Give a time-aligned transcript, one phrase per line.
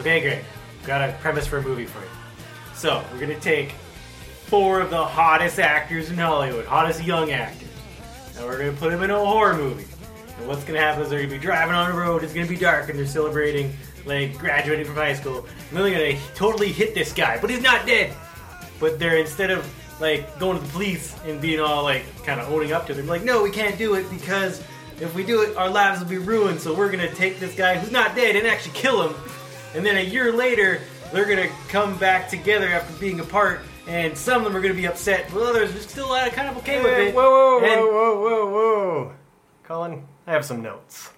[0.00, 0.44] Okay, great.
[0.86, 2.10] Got a premise for a movie for you.
[2.74, 3.72] So, we're gonna take
[4.46, 7.68] four of the hottest actors in Hollywood, hottest young actors,
[8.36, 9.86] and we're gonna put them in a horror movie.
[10.38, 12.56] And what's gonna happen is they're gonna be driving on the road, it's gonna be
[12.56, 15.46] dark, and they're celebrating, like, graduating from high school.
[15.70, 18.12] And they're gonna totally hit this guy, but he's not dead.
[18.80, 19.64] But they're, instead of,
[20.00, 23.06] like, going to the police and being all, like, kind of owning up to them,
[23.06, 24.60] like, no, we can't do it because
[25.00, 27.78] if we do it, our lives will be ruined, so we're gonna take this guy
[27.78, 29.14] who's not dead and actually kill him.
[29.74, 30.80] And then a year later,
[31.12, 34.86] they're gonna come back together after being apart, and some of them are gonna be
[34.86, 37.14] upset, but others are still uh, kind of okay with it.
[37.14, 39.12] whoa, whoa, And- whoa, whoa, whoa, whoa.
[39.64, 41.10] Colin, I have some notes.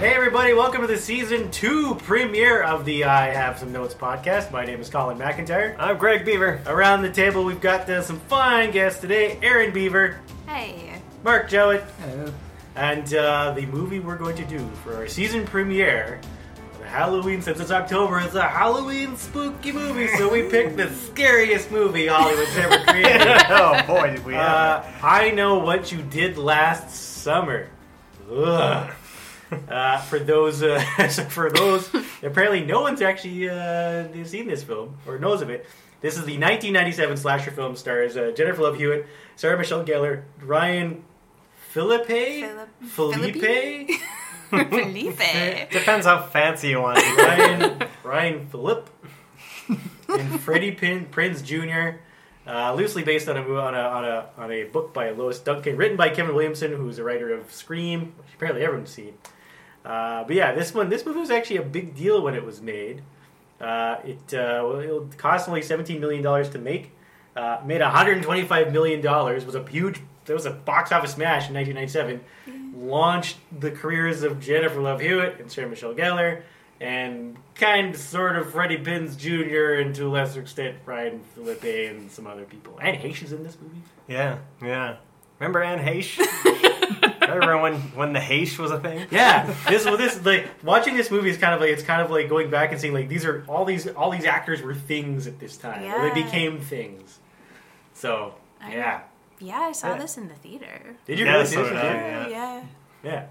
[0.00, 4.50] Hey everybody, welcome to the season two premiere of the I Have Some Notes podcast.
[4.50, 5.76] My name is Colin McIntyre.
[5.78, 6.62] I'm Greg Beaver.
[6.66, 11.00] Around the table, we've got uh, some fine guests today: Aaron Beaver, Hey.
[11.22, 12.32] Mark Jowett, Hello.
[12.76, 16.18] and uh, the movie we're going to do for our season premiere.
[16.78, 21.70] The Halloween, since it's October, it's a Halloween spooky movie, so we picked the scariest
[21.70, 23.20] movie Hollywood's ever created.
[23.50, 27.68] oh boy, did we Uh, I know what you did last summer.
[28.32, 28.90] Ugh.
[29.68, 31.90] Uh, for those, uh, so for those,
[32.22, 35.66] apparently no one's actually uh, seen this film or knows of it.
[36.00, 37.74] This is the 1997 slasher film.
[37.76, 39.06] Stars uh, Jennifer Love Hewitt,
[39.36, 41.04] Sarah Michelle Gellar, Ryan
[41.72, 43.90] Phillippe, Philip- Felipe,
[44.50, 45.70] Felipe.
[45.70, 47.16] Depends how fancy you want it.
[47.18, 48.88] Ryan Ryan Phillip,
[50.08, 51.98] and Freddie Pin, Prinze Jr.
[52.46, 55.76] Uh, loosely based on a, on a on a on a book by Lois Duncan,
[55.76, 59.14] written by Kevin Williamson, who's a writer of Scream, which apparently everyone's seen.
[59.84, 62.60] Uh, but yeah, this one this movie was actually a big deal when it was
[62.60, 63.02] made.
[63.60, 66.92] Uh, it uh, it cost only seventeen million dollars to make.
[67.36, 69.44] Uh, made one hundred twenty five million dollars.
[69.44, 70.00] Was a huge.
[70.26, 72.20] There was a box office smash in nineteen ninety seven.
[72.74, 76.42] Launched the careers of Jennifer Love Hewitt and Sarah Michelle Gellar,
[76.80, 79.74] and kind of sort of Freddie Pins Jr.
[79.80, 82.78] and to a lesser extent Ryan Felipe and some other people.
[82.80, 83.82] Anne Heche's in this movie.
[84.08, 84.96] Yeah, yeah.
[85.38, 86.18] Remember Anne Heche?
[87.34, 89.06] Remember when when the Heche was a thing?
[89.10, 92.10] Yeah, this well, this like watching this movie is kind of like it's kind of
[92.10, 95.26] like going back and seeing like these are all these all these actors were things
[95.26, 95.82] at this time.
[95.84, 97.18] Or they became things.
[97.94, 99.00] So I yeah,
[99.38, 99.98] Yeah, I saw Yeah.
[99.98, 100.96] this in the theater.
[101.06, 101.68] did you Yeah, really so see this?
[101.70, 101.76] did.
[101.82, 102.28] Yeah.
[102.28, 102.62] Yeah.
[103.02, 103.26] Yeah.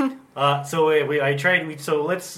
[0.00, 0.10] Yeah.
[0.36, 1.66] uh, so we, we, I tried.
[1.66, 2.36] We, so let's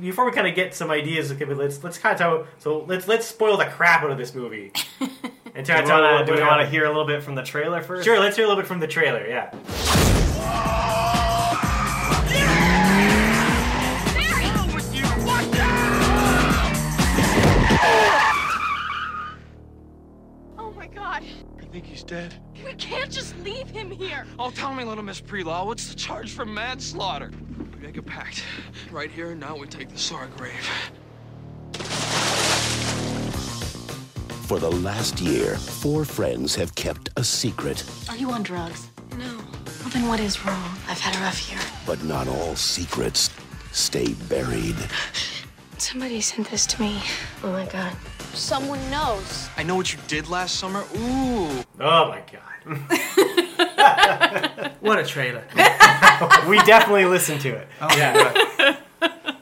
[0.00, 1.30] before we kind of get some ideas.
[1.30, 2.46] Okay, but let's let's kind of talk.
[2.58, 4.72] So let's let's spoil the crap out of this movie.
[5.54, 7.04] And Do try we to tell wanna- what- do we want to hear a little
[7.04, 8.06] bit from the trailer first?
[8.06, 9.26] Sure, let's hear a little bit from the trailer.
[9.28, 9.50] Yeah.
[22.12, 22.34] Dead?
[22.62, 24.26] We can't just leave him here.
[24.38, 27.30] Oh, tell me, little Miss Prelaw, what's the charge for manslaughter?
[27.74, 28.44] We make a pact.
[28.90, 30.52] Right here and now we take this to our grave.
[34.46, 38.88] For the last year, four friends have kept a secret, Are you on drugs?
[39.16, 39.38] No.
[39.80, 40.70] Well, then what is wrong?
[40.88, 41.60] I've had a rough year.
[41.86, 43.30] but not all secrets
[43.72, 44.76] stay buried.
[45.78, 47.00] Somebody sent this to me.
[47.42, 47.96] Oh my god.
[48.34, 49.48] Someone knows.
[49.56, 50.84] I know what you did last summer.
[50.96, 51.62] Ooh.
[51.80, 52.40] Oh my god.
[54.80, 55.44] What a trailer.
[56.48, 57.68] we definitely listened to it.
[57.80, 58.76] Oh, Yeah.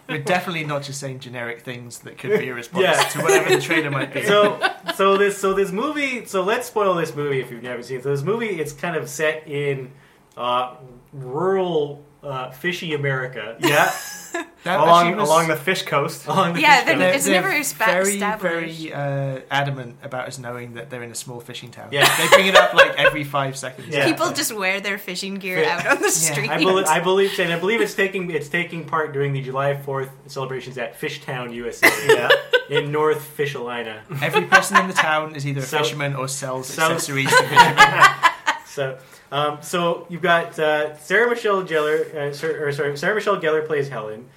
[0.08, 3.02] We're definitely not just saying generic things that could be a response Yeah.
[3.10, 4.24] to whatever the trailer might be.
[4.24, 4.60] so
[4.96, 6.24] so this so this movie.
[6.26, 8.02] So let's spoil this movie if you've never seen it.
[8.02, 9.92] So this movie, it's kind of set in
[10.36, 10.74] uh,
[11.12, 13.56] rural uh, fishy America.
[13.60, 13.90] Yeah,
[14.64, 16.26] That along was- along the fish coast.
[16.26, 17.00] Along the Yeah, fish they're- coast.
[17.00, 21.10] they're, It's they're never spa- very, very uh, adamant about us knowing that they're in
[21.10, 21.88] a small fishing town.
[21.92, 22.04] Yeah.
[22.18, 23.88] They bring it up like every five seconds.
[23.88, 24.04] Yeah.
[24.04, 25.78] People just wear their fishing gear Yeah.
[25.78, 26.50] out on the street.
[26.50, 29.76] I believe, I believe, and I believe it's taking it's taking part during the July
[29.80, 32.28] Fourth celebrations at Fishtown, USA, Yeah,
[32.78, 34.00] in North Fishalina.
[34.22, 37.42] Every person in the town is either a So- fisherman or sells so- accessories to
[37.48, 38.29] fishermen.
[38.70, 38.98] So,
[39.32, 43.66] um, so you've got uh, Sarah Michelle Gellar, uh, Sar- or sorry, Sarah Michelle Gellar
[43.66, 44.28] plays Helen.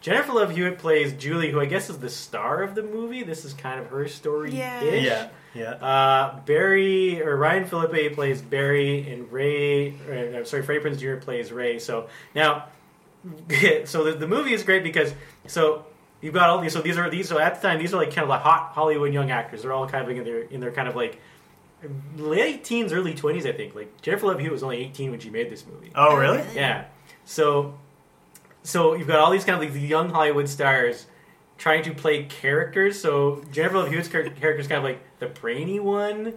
[0.00, 3.22] Jennifer Love Hewitt plays Julie, who I guess is the star of the movie.
[3.22, 4.52] This is kind of her story.
[4.52, 4.82] Yeah.
[4.82, 5.70] yeah, yeah.
[5.70, 9.94] Uh, Barry or Ryan Phillippe plays Barry, and Ray.
[10.08, 11.16] Or, uh, sorry, Freddie Prinze Jr.
[11.16, 11.78] plays Ray.
[11.78, 12.66] So now,
[13.84, 15.14] so the, the movie is great because
[15.46, 15.86] so
[16.20, 16.72] you've got all these.
[16.74, 17.28] So these are these.
[17.28, 19.62] So at the time, these are like kind of like hot Hollywood young actors.
[19.62, 21.18] They're all kind of in their in their kind of like
[22.16, 23.46] late teens, early twenties.
[23.46, 25.90] I think like Jennifer Love Hewitt was only eighteen when she made this movie.
[25.94, 26.42] Oh, really?
[26.54, 26.84] Yeah.
[27.24, 27.78] So
[28.62, 31.06] so you've got all these kind of like these young Hollywood stars
[31.58, 33.00] trying to play characters.
[33.00, 36.34] So Jennifer Love Hewitt's character is kind of like the brainy one,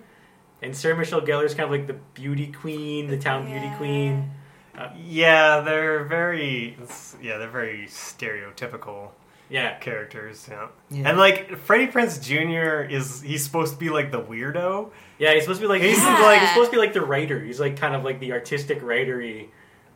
[0.62, 3.78] and Sarah Michelle Gellar is kind of like the beauty queen, the town beauty Yeah.
[3.78, 4.32] queen.
[4.78, 6.78] Uh, yeah, they're very.
[7.22, 9.12] Yeah, they're very stereotypical
[9.50, 10.46] Yeah, characters.
[10.50, 10.68] Yeah.
[10.90, 11.10] Yeah.
[11.10, 12.90] and like Freddie Prinze Jr.
[12.94, 14.92] is he's supposed to be like the weirdo.
[15.20, 15.34] yeah.
[15.34, 16.22] He's supposed to be like he's Yeah.
[16.22, 17.40] like he's supposed to be like the writer.
[17.44, 19.48] He's like kind of like the artistic writery,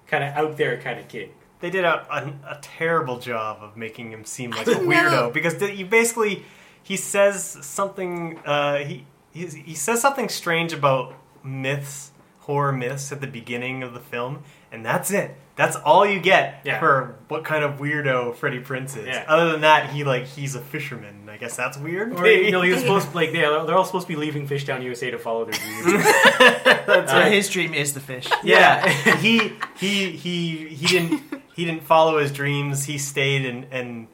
[0.07, 1.31] kind of out there kind of kid.
[1.59, 5.31] They did a, a, a terrible job of making him seem like a weirdo know.
[5.31, 6.44] because th- you basically
[6.81, 11.13] he says something uh, he he's, he says something strange about
[11.44, 15.35] myths, horror myths at the beginning of the film, and that's it.
[15.57, 16.79] That's all you get Yeah.
[16.79, 19.06] for what kind of weirdo Freddie Prinze is.
[19.07, 19.25] Yeah.
[19.27, 21.27] Other than that, he like he's a fisherman.
[21.29, 22.13] I guess that's weird.
[22.19, 24.47] Or you know, he was supposed to, like yeah, they're all supposed to be leaving
[24.47, 26.03] Fishtown, USA to follow their dreams.
[26.39, 28.27] that's So Uh, his dream is the fish.
[28.44, 28.88] yeah
[29.18, 31.21] he he he he didn't
[31.56, 34.07] he didn't follow his dreams he stayed and and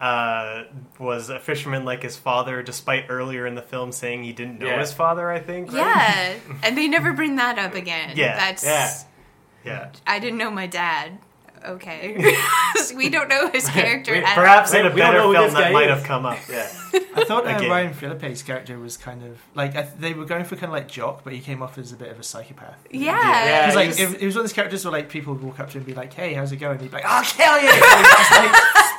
[0.00, 0.64] uh,
[0.98, 4.66] was a fisherman like his father despite earlier in the film saying he didn't know
[4.66, 4.80] Yeah.
[4.80, 5.76] his father i think right?
[5.78, 6.34] Yeah,
[6.64, 8.14] and they never bring that up again.
[8.16, 8.64] Yeah, that's.
[8.64, 8.92] yeah.
[9.64, 11.18] Yeah I didn't know my dad.
[11.64, 12.16] Okay,
[12.96, 14.10] we don't know his character.
[14.10, 15.90] Wait, at perhaps in a We don't better know who film this guy that might
[15.90, 15.96] is.
[15.98, 16.68] have come up yeah,
[17.14, 17.70] I thought uh, Again.
[17.70, 20.72] Ryan Phillippe's character was kind of like I th- they were going for kind of
[20.72, 22.84] like jock, but he came off as a bit of a psychopath.
[22.90, 23.12] Yeah.
[23.12, 23.60] Yeah.
[23.70, 25.68] Because like it, it was one of those characters where like people would walk up
[25.68, 27.56] to him and be like, "Hey, how's it going?" And he'd be like, "I'll kill
[27.62, 28.50] you!" And he'd just like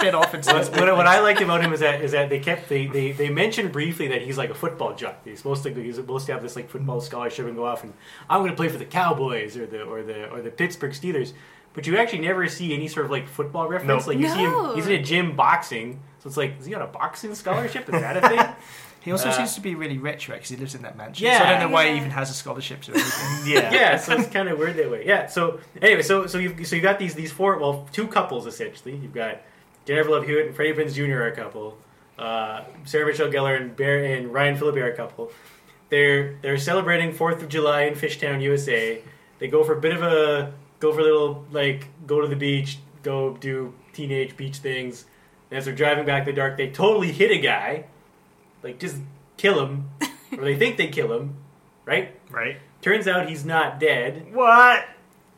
[0.04, 2.40] spit off and what, what, what I liked about him is that is that they
[2.40, 5.24] kept they, they, they mentioned briefly that he's like a football jock.
[5.24, 7.94] He's supposed to he's supposed to have this like football scholarship and go off and
[8.30, 11.34] I'm going to play for the Cowboys or the or the or the Pittsburgh Steelers.
[11.74, 14.06] But you actually never see any sort of like football reference.
[14.06, 14.08] Nope.
[14.08, 16.02] Like you see him, he's in a gym boxing.
[16.20, 17.86] So it's like, is he on a boxing scholarship?
[17.90, 18.56] Is that a thing?
[19.04, 20.36] He also Uh, seems to be really rich, right?
[20.36, 21.26] Because he lives in that mansion.
[21.26, 21.40] Yeah.
[21.40, 23.30] So I don't know why he even has a scholarship to anything.
[23.54, 25.06] yeah yeah, so it's kind of weird that way.
[25.06, 25.28] Yeah.
[25.28, 28.96] So anyway, so so you so you got these these four well two couples essentially.
[28.96, 29.42] You've got
[29.86, 31.24] Jennifer Love Hewitt and Freddie Prinze Jr.
[31.24, 31.78] are a couple.
[32.18, 35.32] Uh, Sarah Michelle Gellar and Bear and Ryan Phillippe are a couple.
[35.90, 39.02] They're they're celebrating Fourth of July in Fishtown, USA.
[39.40, 42.36] They go for a bit of a go for a little like go to the
[42.36, 45.06] beach, go do teenage beach things.
[45.50, 47.86] And as they're driving back in the dark, they totally hit a guy,
[48.64, 48.98] like just
[49.38, 49.90] kill him,
[50.38, 51.36] or they think they kill him,
[51.86, 52.20] right?
[52.32, 54.34] right Turns out he's not dead.
[54.34, 54.86] what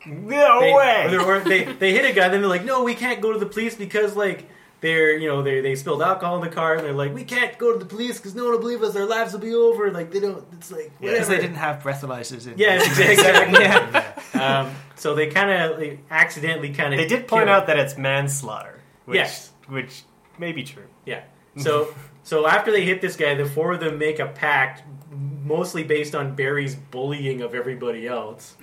[0.06, 3.20] no They, way they're- they they hit a guy, then they're like, no, we can't
[3.20, 4.48] go to the police because like
[4.82, 7.56] they're you know they they spilled alcohol in the car, and they're like, we can't
[7.58, 8.94] go to the police because no one will believe us.
[8.94, 9.90] our lives will be over.
[9.90, 10.44] Like they don't.
[10.52, 11.10] It's like Yeah.
[11.12, 11.34] Because whatever.
[11.34, 12.58] they didn't have breathalyzers in.
[12.58, 13.60] Yeah, exactly.
[13.62, 14.12] yeah.
[14.34, 17.96] Um, so they kind of like, accidentally kind of they did point out that it's
[17.96, 19.50] manslaughter which Yes.
[19.68, 20.02] which
[20.38, 21.22] may be true Yeah.
[21.56, 25.84] So so after they hit this guy, the four of them make a pact, mostly
[25.84, 28.56] based on Barry's bullying of everybody else.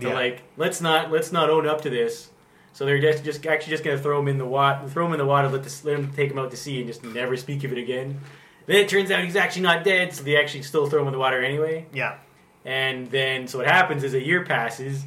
[0.00, 0.14] To Yeah.
[0.14, 2.30] like, let's not let's not own up to this.
[2.72, 5.18] So they're just, just actually just gonna throw him in the water, throw him in
[5.18, 7.64] the water, let this, let him take him out to sea, and just never speak
[7.64, 8.20] of it again.
[8.66, 11.12] Then it turns out he's actually not dead, so they actually still throw him in
[11.12, 11.86] the water anyway.
[11.92, 12.18] yeah
[12.64, 15.02] And then so what happens is a year passes.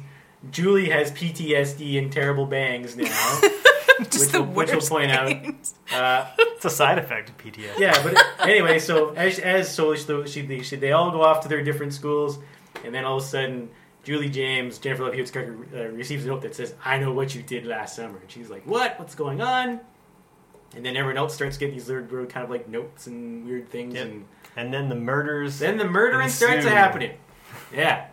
[0.50, 3.40] Julie has PTSD and terrible bangs now.
[3.98, 5.30] Which will- which worst point out-
[5.94, 10.26] Uh, it's a side effect of ptsd yeah, but anyway, so as, as so she,
[10.26, 12.38] she, she, they all go off to their different schools,
[12.84, 13.70] and then all of a sudden,
[14.04, 17.34] Julie James, Jennifer Love Hewitt's character, uh, receives a note that says, "I know what
[17.34, 18.98] you did last summer," and she's like, "What?
[18.98, 19.80] What's going on?"
[20.76, 23.94] And then everyone else starts getting these weird, kind of like notes and weird things,
[23.94, 24.04] Yep.
[24.06, 24.24] and
[24.56, 27.12] and then the murders then the murdering starts happening.
[27.72, 28.06] Yeah,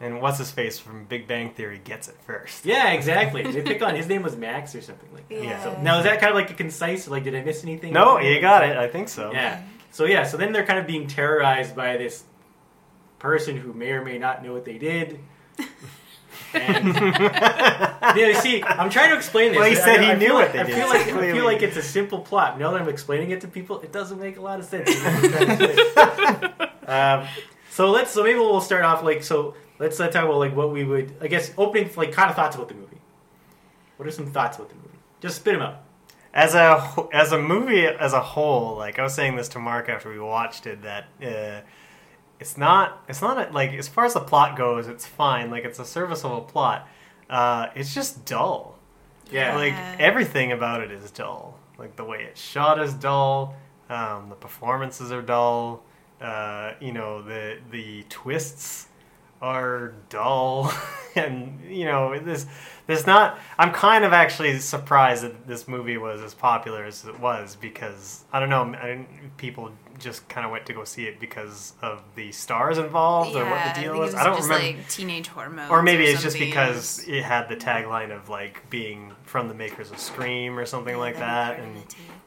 [0.00, 3.42] and what's his face from big bang theory gets it first yeah, exactly.
[3.42, 5.42] they pick on his name was Max or something like that.
[5.42, 5.62] Yeah.
[5.62, 7.08] So now is that kind of like a concise?
[7.08, 7.92] Like, did I miss anything?
[7.92, 9.62] no you got it i think so Yeah.
[9.92, 12.24] So yeah, so then they're kind of being terrorized by this
[13.18, 15.20] person who may or may not know what they did.
[16.54, 16.94] And
[18.14, 19.58] yeah, see, I'm trying to explain this.
[19.58, 21.08] Well, he said I, he I knew feel what they I did, feel so like
[21.08, 22.58] I feel like it's a simple plot.
[22.58, 24.88] Now that I'm explaining it to people, it doesn't make a lot of sense.
[26.86, 27.26] um,
[27.70, 29.54] so let's so maybe we'll start off like so.
[29.78, 32.56] Let's uh, talk about like what we would I guess opening like kind of thoughts
[32.56, 33.00] about the movie.
[33.96, 34.98] What are some thoughts about the movie?
[35.20, 35.82] Just spit them out.
[36.32, 39.88] as a as a movie as a whole, like I was saying this to Mark
[39.88, 41.66] after we watched it, that uh,
[42.38, 45.50] it's not it's not a, like as far as the plot goes, it's fine.
[45.50, 46.88] Like it's a serviceable plot.
[47.28, 48.78] Uh, it's just dull.
[49.30, 49.56] Yeah.
[49.56, 51.58] Like everything about it is dull.
[51.78, 53.54] Like the way it's shot is dull.
[53.88, 55.82] Um, the performances are dull.
[56.20, 58.88] Uh, you know the the twists
[59.42, 60.72] are dull,
[61.16, 62.46] and you know this.
[62.86, 63.38] There's not.
[63.58, 68.24] I'm kind of actually surprised that this movie was as popular as it was because
[68.32, 68.62] I don't know.
[68.62, 73.34] I, people just kind of went to go see it because of the stars involved
[73.36, 74.14] or what the deal was.
[74.14, 74.78] I don't just remember.
[74.78, 75.70] like teenage hormones.
[75.70, 79.90] or maybe it's just because it had the tagline of like being from the makers
[79.90, 81.76] of Scream or something like that, and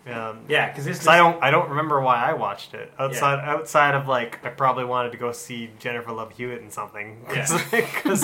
[0.09, 0.97] um, Yeah, because this.
[0.99, 4.49] 'cause I don't I don't remember why I watched it outside outside of like I
[4.49, 7.51] probably wanted to go see Jennifer Love Hewitt in something because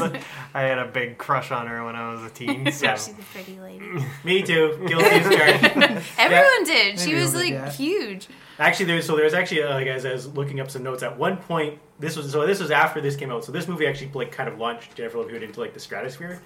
[0.53, 2.71] I had a big crush on her when I was a teen.
[2.71, 2.85] So.
[2.85, 2.95] Yeah.
[2.95, 3.85] She's a pretty lady.
[4.23, 4.83] Me too.
[4.87, 6.03] Guilty as charged.
[6.17, 6.99] Everyone did.
[6.99, 7.71] She Maybe was like bit, yeah.
[7.71, 8.27] huge.
[8.57, 11.17] Actually, there's so there's actually uh, like as I was looking up some notes at
[11.17, 11.79] one point.
[11.99, 13.43] This was so this was after this came out.
[13.45, 16.41] So this movie actually like kind of launched Jennifer Love Hewitt into like the stratosphere.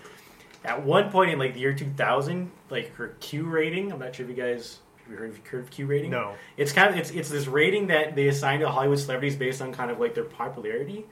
[0.66, 3.92] At one point in like the year 2000, like her Q rating.
[3.94, 6.12] I'm not sure if you guys have you heard of heard of Q rating.
[6.12, 6.36] No.
[6.58, 9.74] It's kind of it's it's this rating that they assign to Hollywood celebrities based on
[9.74, 11.06] kind of like their popularity.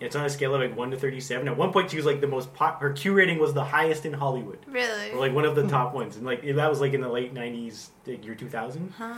[0.00, 1.46] It's on a scale of like one to thirty-seven.
[1.46, 2.80] At one point, she was like the most pop.
[2.80, 5.12] Her Q rating was the highest in Hollywood, Really?
[5.12, 7.32] or like one of the top ones, and like that was like in the late
[7.32, 8.92] '90s, like year 2000.
[8.98, 9.14] Huh.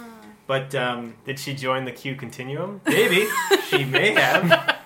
[0.46, 2.82] But um, Did she join the Q continuum?
[2.86, 3.26] Maybe
[3.68, 4.76] she may have.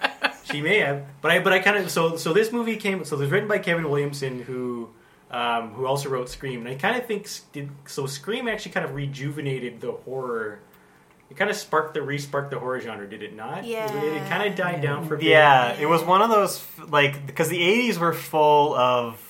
[0.45, 1.05] She may have.
[1.21, 3.49] But I but I kind of so so this movie came so it was written
[3.49, 4.91] by Kevin Williamson who
[5.31, 8.85] um, who also wrote Scream and I kind of think did so Scream actually kind
[8.87, 10.61] of rejuvenated the horror.
[11.31, 13.65] It kind of sparked the re-sparked the horror genre, did it not?
[13.65, 13.93] Yeah.
[14.03, 14.29] It, Yeah.
[14.31, 15.27] kind of died down for a bit.
[15.27, 19.21] Yeah, it was one of those like because the '80s were full of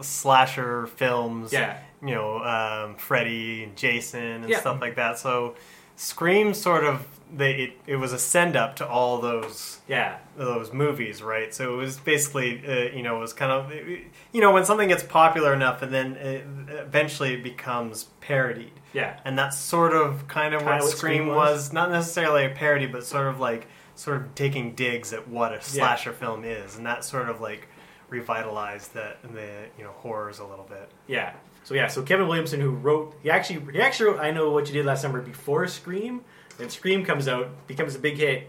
[0.00, 1.52] slasher films.
[1.52, 1.78] Yeah.
[2.02, 4.60] you know, um, Freddy and Jason and Yeah.
[4.60, 5.18] stuff like that.
[5.18, 5.54] So
[5.96, 7.06] Scream sort of
[7.36, 10.18] they it, it was a send up to all those Yeah.
[10.36, 11.52] those movies, right?
[11.54, 14.88] So it was basically, uh, you know, it was kind of, you know, when something
[14.88, 18.72] gets popular enough and then it, eventually it becomes parodied.
[18.92, 19.18] Yeah.
[19.24, 21.36] And that's sort of kind of what Scream was.
[21.36, 21.72] was.
[21.72, 25.60] Not necessarily a parody, but sort of like, sort of taking digs at what a
[25.62, 26.76] slasher film is.
[26.76, 27.68] And that sort of like
[28.08, 30.90] revitalized that, the, you know, horrors a little bit.
[31.06, 31.32] Yeah.
[31.64, 34.66] So yeah, so Kevin Williamson who wrote he actually he actually wrote I Know What
[34.66, 36.20] You Did Last Summer before Scream.
[36.58, 38.48] Then Scream comes out, becomes a big hit,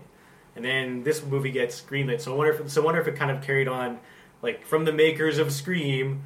[0.56, 2.22] and then this movie gets greenlit.
[2.22, 4.00] So I wonder if so I wonder if it kind of carried on
[4.42, 6.24] like from the makers of Scream,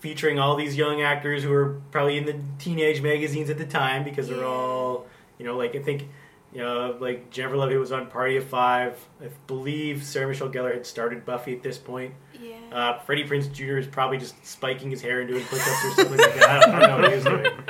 [0.00, 4.04] featuring all these young actors who were probably in the teenage magazines at the time
[4.04, 5.06] because they're all
[5.38, 6.08] you know, like I think
[6.52, 8.98] you know, like Jennifer Love was on Party of Five.
[9.20, 12.14] I believe Sarah Michelle Gellar had started Buffy at this point.
[12.40, 12.56] Yeah.
[12.72, 13.76] Uh, Freddie Prinze Jr.
[13.76, 16.48] is probably just spiking his hair and doing push-ups or something like that.
[16.48, 17.52] I don't, I don't know what he was doing.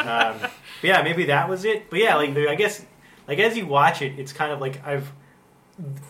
[0.00, 0.50] Um, but
[0.82, 1.90] yeah, maybe that was it.
[1.90, 2.84] But yeah, like I guess,
[3.30, 5.12] like as you watch it, it's kind of like I've,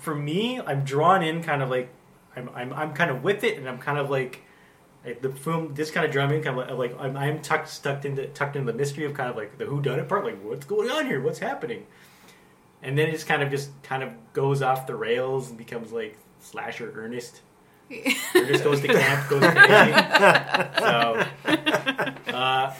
[0.00, 1.90] for me, I'm drawn in, kind of like,
[2.34, 4.42] I'm I'm, I'm kind of with it, and I'm kind of like,
[5.04, 7.42] like the film this kind of drawn me in, kind of like, like I'm, I'm
[7.42, 10.08] tucked stuck into tucked into the mystery of kind of like the who done it
[10.08, 11.86] part, like what's going on here, what's happening,
[12.82, 15.92] and then it just kind of just kind of goes off the rails and becomes
[15.92, 17.42] like slasher Ernest.
[18.34, 19.92] Ernest goes to camp, goes crazy.
[20.78, 22.74] so, uh,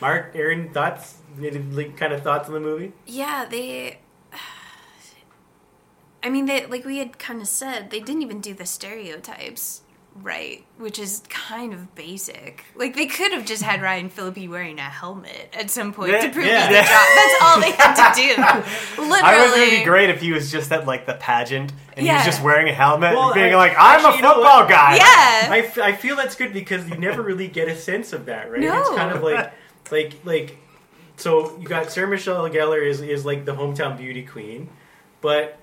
[0.00, 1.18] Mark, Aaron, thoughts?
[1.38, 2.92] Any, like, kind of thoughts on the movie?
[3.06, 3.98] Yeah, they.
[6.22, 9.82] I mean, they like we had kind of said they didn't even do the stereotypes
[10.22, 12.64] right, which is kind of basic.
[12.74, 16.28] Like they could have just had Ryan Phillippe wearing a helmet at some point to
[16.30, 16.68] prove yeah.
[16.68, 17.06] he's the job.
[17.16, 19.02] That's all they had to do.
[19.02, 21.72] Literally, I was going to be great if he was just at like the pageant
[21.96, 24.16] and he was just wearing a helmet Well, and being I- like, I'm actually, a
[24.16, 24.96] you know football guy.
[24.96, 25.52] Yeah.
[25.52, 28.50] I, f- I feel that's good because you never really get a sense of that,
[28.50, 28.60] right?
[28.60, 28.80] No.
[28.80, 29.52] It's kind of like,
[29.92, 30.58] like, like,
[31.16, 34.68] so you got Sarah Michelle Gellar is, is like the hometown beauty queen,
[35.20, 35.58] but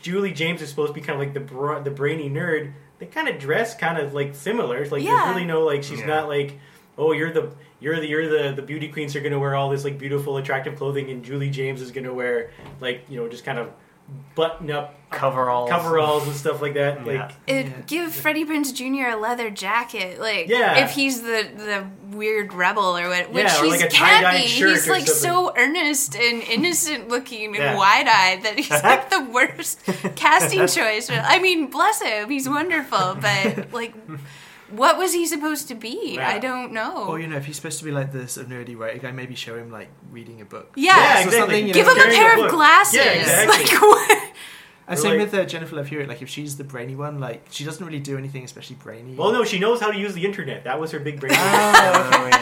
[0.00, 2.72] Julie James is supposed to be kind of like the bra- the brainy nerd.
[2.98, 4.78] They kind of dress kind of like similar.
[4.78, 5.16] It's like Yeah.
[5.24, 6.06] there's really no like she's Yeah.
[6.06, 6.58] not like
[6.96, 7.50] oh you're the
[7.80, 10.76] you're the you're the the beauty queens are gonna wear all this like beautiful attractive
[10.76, 12.50] clothing and Julie James is gonna wear
[12.80, 13.70] like you know just kind of
[14.34, 15.70] button up Coveralls.
[15.70, 17.06] coveralls and stuff like that.
[17.06, 17.12] Yeah.
[17.22, 17.72] Like It, Yeah.
[17.86, 19.10] Give Freddie Prinze Jr.
[19.10, 20.84] a leather jacket, like Yeah.
[20.84, 21.84] if he's the the
[22.16, 24.48] weird rebel or what, which Yeah, or he's like a can't tie-dyed be.
[24.48, 25.22] shirt He's like something.
[25.30, 27.76] so earnest and innocent looking and Yeah.
[27.76, 29.80] wide eyed that he's like the worst
[30.16, 31.08] casting choice.
[31.10, 33.94] I mean, bless him, he's wonderful, but like,
[34.76, 36.14] what was he supposed to be?
[36.14, 36.28] Yeah.
[36.28, 37.06] I don't know.
[37.08, 39.12] Or you know, if he's supposed to be like this sort of nerdy writer guy,
[39.12, 40.72] maybe show him like reading a book.
[40.76, 41.38] yeah, Yeah, So exactly.
[41.38, 42.94] something, give know, him a pair a of glasses.
[42.96, 43.64] Yeah, exactly.
[43.64, 44.30] Like what?
[44.86, 46.08] And same like- with uh, Jennifer Love Hewitt.
[46.08, 49.14] Like if she's the brainy one, like she doesn't really do anything especially brainy.
[49.14, 50.64] Well, no, she knows how to use the internet.
[50.64, 51.32] That was her big break.
[51.34, 51.40] Oh, She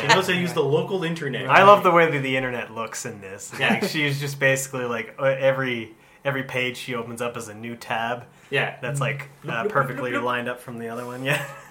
[0.06, 0.14] yeah.
[0.14, 1.48] knows how to use the local internet.
[1.48, 3.52] I love the way that the internet looks in this.
[3.60, 3.74] Yeah.
[3.74, 7.74] Like, she's just basically like uh, every every page she opens up is a new
[7.76, 11.24] tab Yeah, that's like uh, perfectly lined up from the other one.
[11.24, 11.44] Yeah,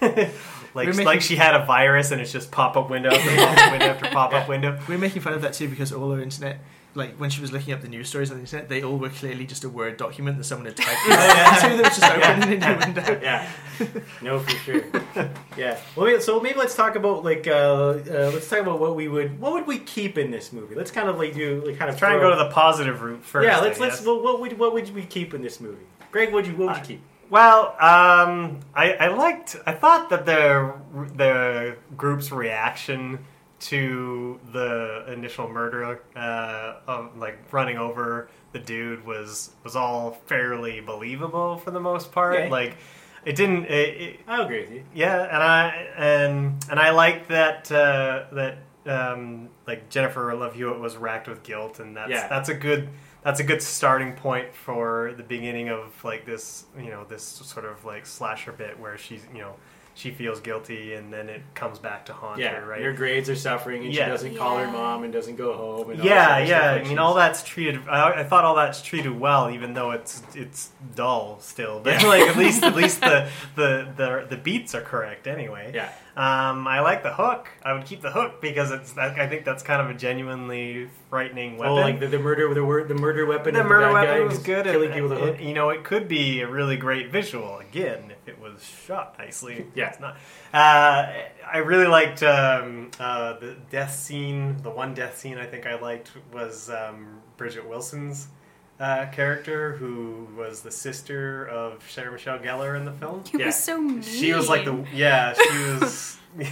[0.74, 3.56] like making- like she had a virus and it's just pop up window after pop
[3.58, 4.78] up window after pop up window.
[4.88, 6.58] We're making fun of that too because all our internet
[6.94, 9.08] like when she was looking up the news stories on the internet, they all were
[9.08, 12.60] clearly just a word document that someone had typed into that was just open in
[12.60, 13.20] your window.
[13.22, 13.50] yeah,
[14.20, 14.84] no, for sure.
[15.56, 15.78] Yeah.
[15.96, 19.40] Well, so maybe let's talk about like uh, uh, let's talk about what we would
[19.40, 20.74] what would we keep in this movie.
[20.74, 23.00] Let's kind of like do like kind of Try and throw- go to the positive
[23.02, 23.46] route first.
[23.46, 23.58] yeah.
[23.58, 24.06] Let's let's guess.
[24.06, 25.84] what, what would what would we keep in this movie?
[26.10, 27.02] Greg, what would you what would you keep?
[27.30, 29.56] Well, um, I, I liked.
[29.64, 30.74] I thought that the
[31.16, 33.20] the group's reaction
[33.62, 40.80] to the initial murder, uh, of like running over the dude, was was all fairly
[40.80, 42.34] believable for the most part.
[42.34, 42.50] Okay.
[42.50, 42.76] Like,
[43.24, 43.66] it didn't.
[43.66, 44.84] It, it, I agree with you.
[44.94, 50.80] yeah, and I and and I liked that uh, that um, like Jennifer Love Hewitt
[50.80, 52.26] was racked with guilt, and that's Yeah.
[52.28, 52.88] that's a good
[53.22, 57.64] that's a good starting point for the beginning of like this you know this sort
[57.64, 59.54] of like slasher bit where she's you know
[59.94, 62.80] she feels guilty and then it comes back to haunt Yeah, her, right?
[62.80, 64.04] your grades are suffering, and Yeah.
[64.06, 65.90] she doesn't call her mom and doesn't go home.
[65.90, 66.74] And all yeah, this yeah.
[66.74, 67.86] stuff, I mean, all that's treated.
[67.88, 71.80] I, I thought all that's treated well, even though it's it's dull still.
[71.80, 75.72] But like at least at least the, the the the beats are correct anyway.
[75.74, 75.90] Yeah.
[76.14, 77.48] Um, I like the hook.
[77.62, 78.96] I would keep the hook because it's.
[78.98, 81.72] I think that's kind of a genuinely frightening weapon.
[81.72, 83.54] Oh, like the, the murder, the word, the murder weapon.
[83.54, 84.64] the of murder bad guy weapon was good.
[84.66, 85.40] Killing and- people with a and, hook.
[85.46, 88.11] You know, it could be a really great visual again if it
[88.52, 89.66] was shot nicely.
[89.74, 89.88] Yeah.
[89.90, 90.16] it's not.
[90.52, 91.12] Uh,
[91.52, 94.56] I really liked um, uh, the death scene.
[94.62, 98.28] The one death scene I think I liked was um, Bridgette Wilson's
[98.80, 103.22] uh, character, who was the sister of Sarah Michelle Gellar in the film.
[103.30, 103.46] He Yeah.
[103.46, 104.02] was so mean.
[104.02, 105.34] She was like the yeah.
[105.34, 106.18] She was.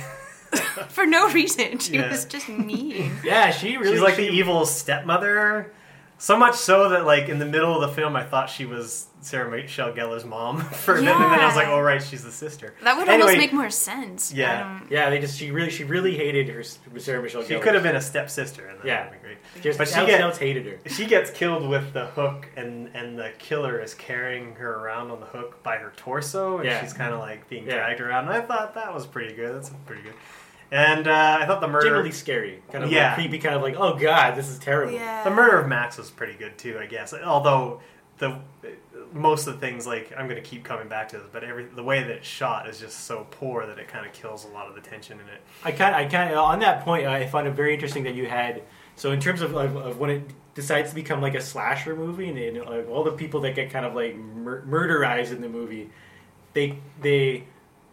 [0.88, 1.78] for no reason.
[1.78, 2.10] She Yeah.
[2.10, 3.12] was just mean.
[3.24, 3.92] Yeah, she really.
[3.94, 5.72] She's like she, the evil stepmother.
[6.20, 9.06] So much so that, like, in the middle of the film, I thought she was
[9.22, 11.72] Sarah Michelle Gellar's mom for a minute, and then I was like, Yeah.
[11.72, 14.30] "Oh, right, she's the sister." That would Anyway, almost make more sense.
[14.30, 14.80] Yeah.
[14.82, 17.40] I Yeah, they just she really she really hated her Sarah Michelle.
[17.42, 17.46] Gellar.
[17.48, 17.62] She Gellar.
[17.62, 18.96] could have been a stepsister, and that Yeah.
[18.98, 19.38] would have been great.
[19.62, 20.78] Just, but but she she get- else hated her.
[20.90, 25.20] She gets killed with the hook, and and the killer is carrying her around on
[25.20, 26.82] the hook by her torso, and Yeah.
[26.82, 27.76] she's kind of like being Yeah.
[27.76, 28.24] dragged around.
[28.28, 29.54] And I thought that was pretty good.
[29.56, 30.14] That's pretty good.
[30.72, 33.08] And uh, I thought the murder, Generally scary, kind of Yeah.
[33.08, 34.92] like creepy, kind of like oh god, this is terrible.
[34.92, 35.24] Yeah.
[35.24, 37.12] the murder of Max was pretty good too, I guess.
[37.12, 37.80] Although
[38.18, 38.38] the
[39.12, 41.64] most of the things like I'm going to keep coming back to this, but every
[41.64, 44.48] the way that it's shot is just so poor that it kind of kills a
[44.48, 45.40] lot of the tension in it.
[45.64, 48.62] I kind I kind on that point I find it very interesting that you had
[48.94, 50.22] so in terms of, of, of when it
[50.54, 53.70] decides to become like a slasher movie and, and like, all the people that get
[53.70, 55.90] kind of like mur- murderized in the movie
[56.52, 57.44] they they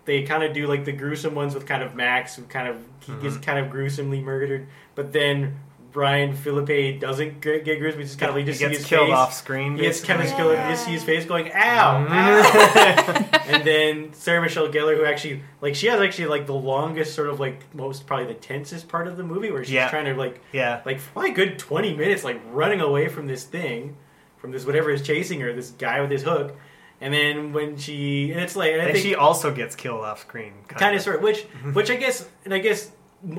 [0.08, 2.78] they kind of do like the gruesome ones with kind of Max who kind of
[3.02, 3.44] he gets mm-hmm.
[3.44, 5.60] kind of gruesomely murdered but then
[5.94, 7.98] Ryan Phillippe doesn't get, get gruesome.
[7.98, 9.16] We just kind of like he just see gets his killed face.
[9.16, 9.78] off screen.
[9.78, 10.16] He gets basically.
[10.16, 10.52] kind of killed.
[10.52, 12.14] You just see his face going, "Ow!" Mm-hmm.
[12.14, 17.16] ow." and then Sarah Michelle Gellar, who actually like she has actually like the longest
[17.16, 19.90] sort of like most probably the tensest part of the movie, where she's Yeah.
[19.90, 20.82] trying to like Yeah.
[20.86, 23.96] like for a good twenty minutes like running away from this thing,
[24.38, 26.56] from this whatever is chasing her, this guy with his hook.
[27.00, 30.02] And then when she and it's like and I And think she also gets killed
[30.02, 30.54] off screen.
[30.68, 31.74] kind of sort of which mm-hmm.
[31.74, 32.92] which I guess and I guess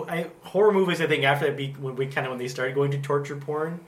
[0.09, 2.75] I, horror movies I think after that be when we kind of when they started
[2.75, 3.81] going to torture porn.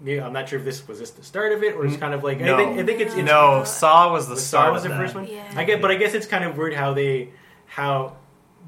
[0.00, 2.00] maybe- I'm not sure if this was this the start of it or it's mm-hmm.
[2.02, 2.54] kind of like No.
[2.54, 4.68] I think I think it's, it's no, Saw was the the start.
[4.68, 5.02] Saw was of the that.
[5.02, 5.26] first one.
[5.26, 5.52] Yeah.
[5.54, 7.30] I get, but I guess it's kind of weird how they
[7.66, 8.16] how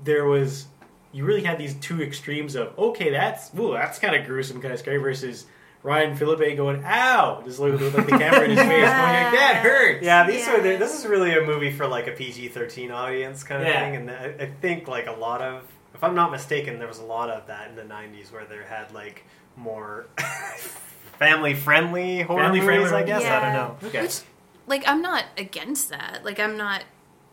[0.05, 0.67] there was
[1.12, 4.73] you really had these two extremes of okay, that's ooh, that's kind of gruesome, kind
[4.75, 5.47] of scary versus
[5.85, 9.33] Ryan Phillippe going ow, just look with like, the camera in his face, going like
[9.33, 10.05] that hurts.
[10.05, 10.57] Yeah, these Yeah.
[10.57, 13.68] are the, this is really a movie for like a PG thirteen audience kind of
[13.68, 13.81] Yeah.
[13.81, 15.64] thing, and I, I think like a lot of,
[15.95, 18.62] if I'm not mistaken, there was a lot of that in the '90s where there
[18.64, 19.25] had like
[19.57, 20.07] more
[21.18, 22.92] family friendly horror Family-friendly movies.
[22.92, 23.88] I horror- guess I don't know.
[23.88, 24.03] Okay.
[24.03, 24.21] Which,
[24.66, 26.21] like, I'm not against that.
[26.25, 26.85] Like, I'm not,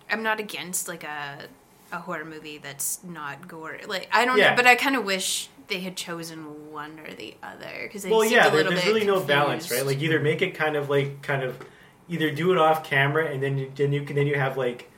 [0.09, 1.45] I'm not against like a
[1.91, 3.83] a horror movie that's not gory.
[3.88, 4.51] Like, I don't Yeah.
[4.51, 8.10] know, but I kind of wish they had chosen one or the other because they
[8.10, 9.88] well, seemed yeah, a there, little there's bit really no balance, confused.
[9.88, 9.95] right?
[9.95, 11.58] Like either make it kind of like kind of
[12.08, 14.89] either do it off camera and then you, then you can then you have like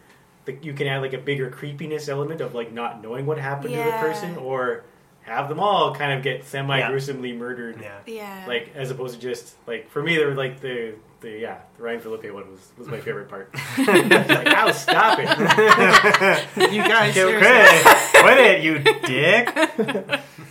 [0.46, 3.74] the, you can add like a bigger creepiness element of like not knowing what happened
[3.74, 4.84] to the person or
[5.24, 7.80] have them all kind of get semi gruesomely murdered.
[7.80, 8.00] Yeah.
[8.08, 11.60] yeah, Like as opposed to just like for me, they were like the the yeah
[11.78, 13.54] the Ryan Phillippe one was was my favorite part.
[13.78, 15.28] like, ow, stop it!
[16.74, 17.38] You guys, Kill.
[17.38, 18.12] Chris.
[18.16, 20.20] Quit it, you dick.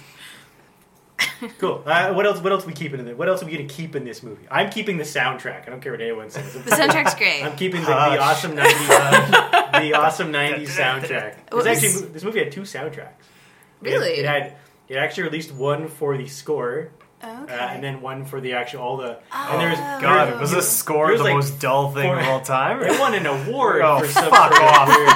[1.58, 1.82] Cool.
[1.86, 2.40] Uh, what else?
[2.40, 3.16] What else we keeping in it?
[3.16, 4.46] What else are we gonna keep in this movie?
[4.50, 5.66] I'm keeping the soundtrack.
[5.66, 6.52] I don't care what anyone says.
[6.52, 7.42] the soundtrack's great.
[7.42, 11.36] I'm keeping the, the awesome '90s, the awesome '90s soundtrack.
[11.52, 13.12] Well, this- actually this movie had two soundtracks.
[13.80, 14.10] Really?
[14.10, 14.56] It, had
[14.88, 16.90] it actually released one for the score,
[17.24, 17.30] okay.
[17.54, 19.18] uh, and then one for the actual all the.
[19.32, 19.98] and there's Oh.
[20.02, 22.82] God, was this score There's the like most dull thing four- of all time?
[22.82, 24.88] It won an award Oh, for some fuck sort off.
[24.88, 25.08] weird-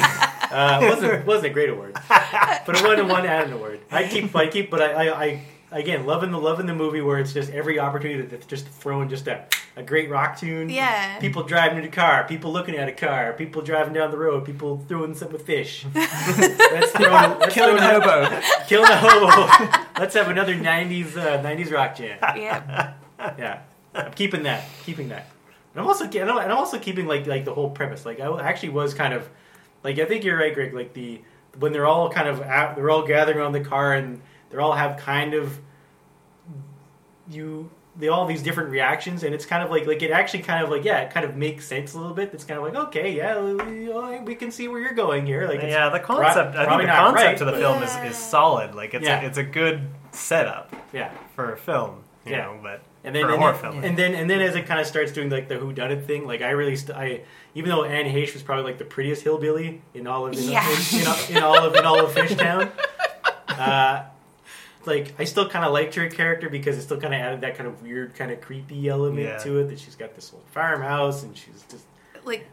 [0.52, 3.80] uh, it wasn't wasn't a great award, but it won one and an award.
[3.90, 7.18] I keep I keep, but I I, I again loving the loving the movie where
[7.18, 9.44] it's just every opportunity to just throwing just a,
[9.76, 10.68] a great rock tune.
[10.68, 11.18] Yeah.
[11.20, 14.44] People driving in a car, people looking at a car, people driving down the road,
[14.44, 15.86] people throwing some with fish.
[15.94, 18.40] let's throw let's Killing throw a hobo.
[18.66, 19.86] killing a hobo.
[19.98, 22.18] let's have another '90s uh, '90s rock jam.
[22.36, 22.94] Yeah.
[23.38, 23.60] Yeah,
[23.94, 24.64] I'm keeping that.
[24.84, 25.28] Keeping that.
[25.74, 28.06] And I'm also and I'm and I'm also keeping like like the whole premise.
[28.06, 29.28] Like I actually was kind of
[29.84, 30.72] like I think you're right, Greg.
[30.72, 31.20] Like the
[31.58, 34.72] when they're all kind of out, they're all gathering around the car and they all
[34.72, 35.58] have kind of
[37.28, 40.42] you they all have these different reactions and it's kind of like like it actually
[40.42, 42.30] kind of like yeah it kind of makes sense a little bit.
[42.32, 43.88] It's kind of like okay yeah we,
[44.20, 45.46] we can see where you're going here.
[45.46, 46.56] Like it's yeah, the concept.
[46.56, 48.04] I think the concept right, of the but- film Yeah.
[48.06, 48.74] is, is solid.
[48.74, 49.20] Like it's Yeah.
[49.22, 51.10] a, it's a good setup yeah.
[51.34, 52.04] for a film.
[52.24, 52.38] You Yeah.
[52.46, 53.84] know, but And then, for a and, horror then, film.
[53.84, 56.06] and then and then as it kind of starts doing like the who done it
[56.06, 57.22] thing, like I really st- I
[57.54, 60.68] even though Anne Heche was probably like the prettiest hillbilly in all of in, Yeah.
[60.68, 62.70] in, in, all- in all of in all of Fishtown,
[63.48, 64.04] uh,
[64.86, 67.54] like I still kind of liked her character because it still kind of added that
[67.56, 69.38] kind of weird kind of creepy element Yeah.
[69.38, 71.84] to it that she's got this old farmhouse and she's just
[72.24, 72.46] Like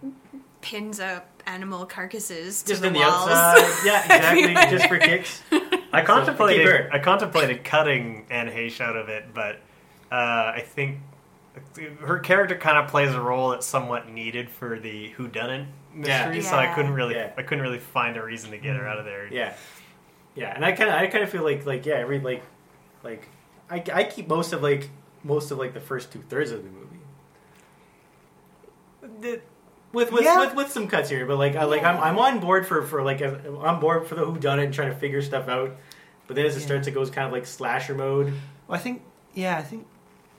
[0.61, 3.29] pins up animal carcasses to just the in the walls.
[3.29, 5.41] outside, yeah, exactly, just for kicks.
[5.93, 6.93] I contemplated keep.
[6.93, 9.55] I contemplated cutting Anne Heche out of it, but
[10.11, 10.15] uh,
[10.55, 10.97] I think
[12.01, 16.41] her character kind of plays a role that's somewhat needed for the whodunit mystery.
[16.41, 17.31] So I couldn't really Yeah.
[17.37, 19.27] I couldn't really find a reason to get her out of there.
[19.31, 19.53] Yeah,
[20.37, 22.43] yeah, and I kind of I kind of feel like like yeah, every like
[23.03, 23.27] like
[23.69, 24.89] I, I keep most of like
[25.23, 26.85] most of like the first two thirds of the movie.
[29.93, 30.39] With with, Yeah.
[30.39, 33.01] with with some cuts here, but like I like I'm, I'm on board for for
[33.03, 35.75] like I'm on board for the who done it and trying to figure stuff out.
[36.27, 36.65] But then as it Yeah.
[36.65, 38.33] starts, it goes kind of like slasher mode.
[38.67, 39.01] Well, I think,
[39.33, 39.87] yeah, I think,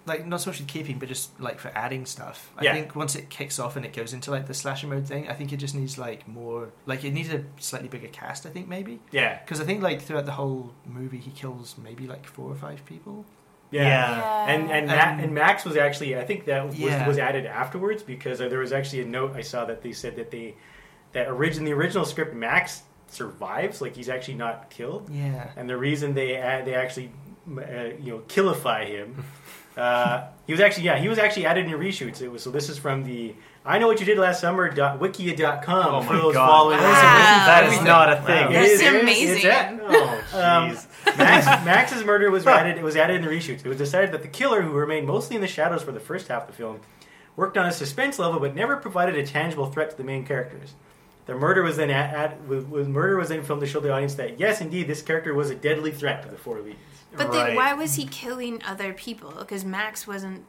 [0.09, 2.51] like, not so much with keeping, but just, like, for adding stuff.
[2.59, 2.73] I Yeah.
[2.75, 5.35] think once it kicks off and it goes into, like, the slasher mode thing, I
[5.35, 8.67] think it just needs, like, more, like, it needs a slightly bigger cast, I think,
[8.69, 8.99] maybe.
[9.13, 12.57] Yeah, Because I think, like, throughout the whole movie, he kills maybe, like, four or
[12.57, 13.25] five people.
[13.71, 13.83] yeah.
[13.83, 14.47] Yeah.
[14.49, 17.07] And and, Ma- and Max was actually I think that was, Yeah.
[17.07, 20.17] was added afterwards because uh, there was actually a note I saw that they said
[20.17, 20.55] that they
[21.13, 25.51] that origin the original script Max survives like he's actually not killed Yeah.
[25.57, 27.11] and the reason they add, they actually
[27.47, 29.25] uh, you know killify him
[29.79, 32.69] uh, he was actually yeah he was actually added in reshoots it was so this
[32.69, 36.19] is from the I know what you did last summer dot, wikia.com Oh for my
[36.21, 36.47] those God.
[36.49, 36.85] following Wow.
[37.47, 38.51] That is not a thing.
[38.51, 39.37] It That's is- it is- amazing.
[39.37, 41.19] it's at- Oh Um, jeez.
[41.19, 42.79] Max, Max's murder was added.
[42.79, 43.65] It was added in the reshoots.
[43.65, 46.29] It was decided that the killer, who remained mostly in the shadows for the first
[46.29, 46.81] half of the film,
[47.37, 50.73] worked on a suspense level, but never provided a tangible threat to the main characters.
[51.27, 53.93] The murder was then at, at was, was murder was then filmed to show the
[53.93, 56.79] audience that yes, indeed, this character was a deadly threat to the four leads.
[57.17, 57.47] But Right.
[57.49, 59.33] then why was he killing other people?
[59.39, 60.45] Because Max wasn't.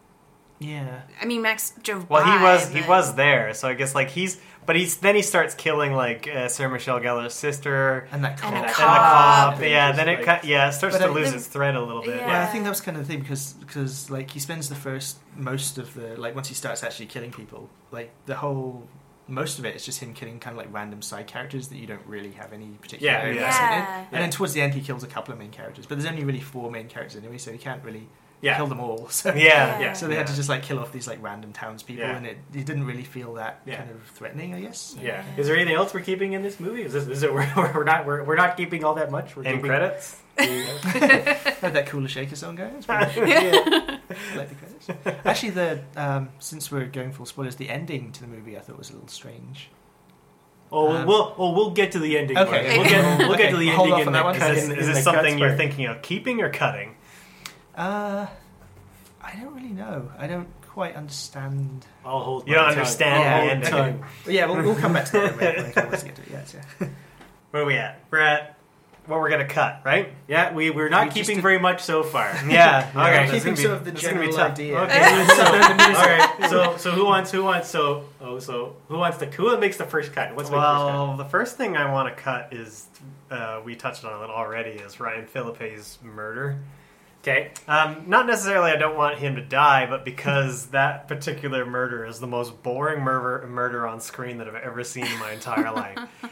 [0.59, 1.01] Yeah.
[1.21, 2.37] I mean, Max drove Well, by.
[2.37, 5.55] he was he was there, so I guess like he's but he's then he starts
[5.55, 8.53] killing like uh, Sarah Michelle Gellar's sister And that And cop.
[8.53, 9.53] and the cop.
[9.55, 9.61] cop.
[9.61, 11.75] Yeah, then it Like- cut, yeah it starts But to I lose think- its thread
[11.75, 12.17] a little bit.
[12.17, 12.27] Yeah.
[12.27, 14.75] Well, I think that was kind of the thing because because like he spends the
[14.75, 18.85] first most of the like once he starts actually killing people like the whole
[19.29, 21.87] most of it is just him killing kind of like random side characters that you
[21.87, 23.99] don't really have any particular Yeah, investment yeah.
[23.99, 24.05] in.
[24.11, 26.23] And then towards the end he kills a couple of main characters, but there's only
[26.25, 28.07] really four main characters anyway, so he can't really
[28.41, 28.55] Yeah.
[28.57, 29.07] kill them all.
[29.11, 29.93] So Yeah, Yeah.
[29.93, 32.15] so they had to just like kill off these like random townspeople, Yeah.
[32.15, 33.77] and it, it didn't really feel that Yeah.
[33.77, 34.95] kind of threatening, I guess.
[35.01, 35.23] Yeah.
[35.37, 36.83] Is there anything else we're keeping in this movie?
[36.83, 39.35] Is this is it we're, we're not we're, we're not keeping all that much?
[39.35, 40.21] We're End keeping credits.
[40.39, 42.75] Had that Kula Shaker song going.
[42.75, 43.99] It's pretty good.
[44.35, 45.25] like the credits.
[45.25, 48.77] Actually, the um, since we're going full spoilers, the ending to the movie I thought
[48.77, 49.69] was a little strange.
[50.71, 52.37] Oh, Um, we'll oh we'll get to the ending.
[52.37, 52.49] Okay.
[52.49, 52.63] part.
[52.77, 54.35] We'll get we'll get to the hold ending off in on the that one.
[54.35, 55.57] cut- Is this, in- is this the cuts something you're part.
[55.59, 56.95] thinking of keeping or cutting?
[57.79, 58.27] Uh,
[59.23, 60.11] I don't really know.
[60.17, 61.85] I don't quite understand.
[62.05, 62.47] I'll hold.
[62.47, 62.71] You don't tongue.
[62.73, 63.69] understand I'll the hold ending.
[64.01, 64.05] tongue.
[64.25, 66.21] But yeah, we'll, we'll come back to that when when it comes to get to
[66.23, 66.27] it.
[66.31, 66.87] Yes, yeah.
[67.51, 68.01] Where are we at?
[68.11, 68.57] We're at
[69.05, 70.09] what we're gonna cut, right?
[70.27, 72.31] Yeah, we we're not We just keeping did- very much so far.
[72.47, 72.91] Yeah.
[72.95, 73.37] We're Okay.
[73.39, 74.51] keeping It's some gonna of the be, gonna be general tough.
[74.51, 74.77] idea.
[74.81, 76.49] Okay, so, all right.
[76.49, 79.85] So so who wants who wants so oh so who wants the who makes the
[79.85, 80.35] first cut?
[80.35, 82.85] What's the first Well, the first thing I want to cut is
[83.31, 86.59] uh, we touched on it already is Ryan Phillippe's murder.
[87.21, 87.51] Okay.
[87.67, 92.19] Um, not necessarily I don't want him to die, but because that particular murder is
[92.19, 95.99] the most boring murder murder on screen that I've ever seen in my entire life.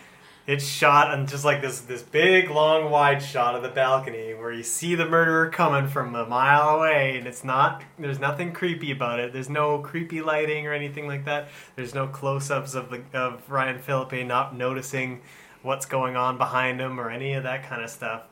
[0.47, 4.53] It's shot on just like this this big long wide shot of the balcony where
[4.53, 8.91] you see the murderer coming from a mile away and it's not there's nothing creepy
[8.91, 9.33] about it.
[9.33, 11.49] There's no creepy lighting or anything like that.
[11.75, 15.19] There's no close-ups of the of Ryan Phillippe not noticing
[15.63, 18.23] what's going on behind him or any of that kind of stuff.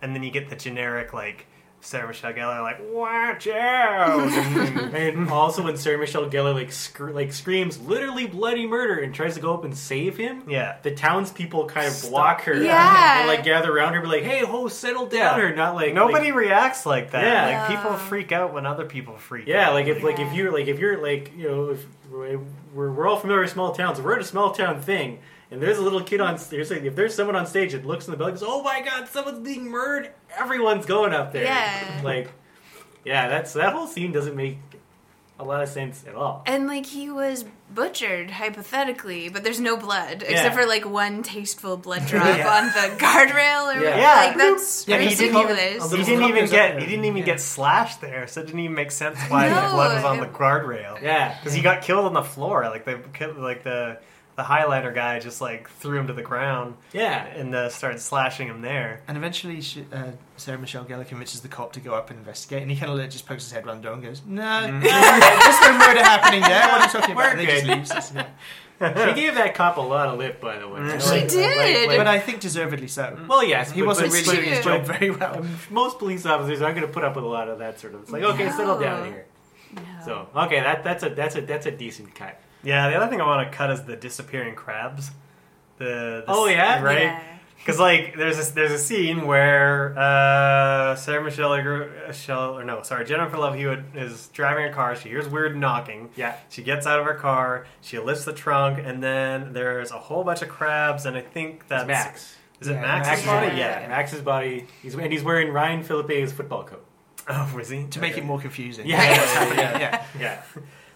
[0.00, 1.44] And then you get the generic like
[1.82, 4.20] Sarah Michelle Gellar like watch out.
[4.30, 9.14] and, And also when Sarah Michelle Gellar like scr- like screams literally bloody murder and
[9.14, 10.76] tries to go up and save him, yeah.
[10.82, 13.20] the townspeople kind of block her Yeah.
[13.20, 15.44] and like gather around her, be like, "Hey, ho, settle down!" Yeah.
[15.46, 17.24] Or not like Nobody like- reacts like that.
[17.24, 17.60] Yeah.
[17.60, 19.74] Like people freak out when other people freak yeah, out.
[19.74, 22.38] like if like if you're like if you're like you know if we're
[22.74, 23.98] we're all familiar with small towns.
[23.98, 25.20] If we're at a small town thing.
[25.50, 26.70] And there's a little kid on stage.
[26.70, 29.08] Like, if there's someone on stage that looks in the building, goes, "Oh my God,
[29.08, 31.44] someone's being murdered!" Everyone's going up there.
[31.44, 32.00] Yeah.
[32.04, 32.30] Like,
[33.04, 34.58] yeah, that's that whole scene doesn't make
[35.38, 36.42] a lot of sense at all.
[36.46, 40.28] And like he was butchered hypothetically, but there's no blood Yeah.
[40.32, 42.58] except for like one tasteful blood drop Yeah.
[42.58, 43.96] on the guardrail or Yeah.
[43.96, 44.14] Yeah.
[44.26, 45.90] like that's Yeah, he didn't ridiculous.
[45.92, 47.24] he didn't even get he didn't even Yeah.
[47.24, 50.20] get slashed there, so it didn't even make sense why the blood was on it-
[50.20, 51.00] the guardrail.
[51.02, 52.68] Yeah, because he got killed on the floor.
[52.68, 53.00] Like the
[53.38, 53.98] like the
[54.40, 57.26] the highlighter guy just like threw him to the ground yeah.
[57.26, 59.02] and uh, started slashing him there.
[59.06, 62.62] And eventually, she, uh, Sarah Michelle Gellar convinces the cop to go up and investigate,
[62.62, 64.42] and he kind of like, just pokes his head around the door and goes, "No,
[64.42, 64.80] Mm.
[64.82, 66.68] there's no murder happening there.
[66.68, 67.76] What are you talking We're about?" And they just good.
[67.76, 67.90] leaves.
[67.90, 68.26] It's- yeah.
[69.08, 70.80] She gave that cop a lot of lip, by the way.
[70.80, 71.00] Mm.
[71.20, 71.86] She did.
[71.98, 73.14] But I think deservedly so.
[73.28, 75.44] well, yes, He but- wasn't but really doing his job very well.
[75.70, 78.00] most police officers aren't going to put up with a lot of that sort of.
[78.04, 79.26] It's like, okay, settle down here.
[79.74, 79.82] No.
[80.06, 82.40] So, okay, that that's a that's a that's a decent cut.
[82.62, 85.10] Yeah, the other thing I want to cut is the disappearing crabs.
[85.78, 86.82] The, the Oh, yeah?
[86.82, 87.02] right.
[87.02, 87.22] Yeah.
[87.56, 91.54] Because like there's a, there's a scene where uh, Sarah Michelle
[92.06, 94.96] Michelle or no sorry Jennifer Love Hewitt is driving a car.
[94.96, 96.08] She hears weird knocking.
[96.16, 96.36] Yeah.
[96.48, 97.66] She gets out of her car.
[97.82, 101.04] She lifts the trunk, and then there's a whole bunch of crabs.
[101.04, 102.36] And I think that's That's Max.
[102.60, 103.46] Is it Yeah, Max's Max's body?
[103.48, 103.86] body, yeah.
[103.88, 104.66] Max's body.
[104.82, 106.84] He's and he's wearing Ryan Phillippe's football coat.
[107.28, 107.84] Oh, was he?
[107.88, 108.86] To make it more confusing.
[108.86, 109.78] Yeah, yeah, yeah.
[109.78, 110.04] yeah.
[110.18, 110.42] Yeah,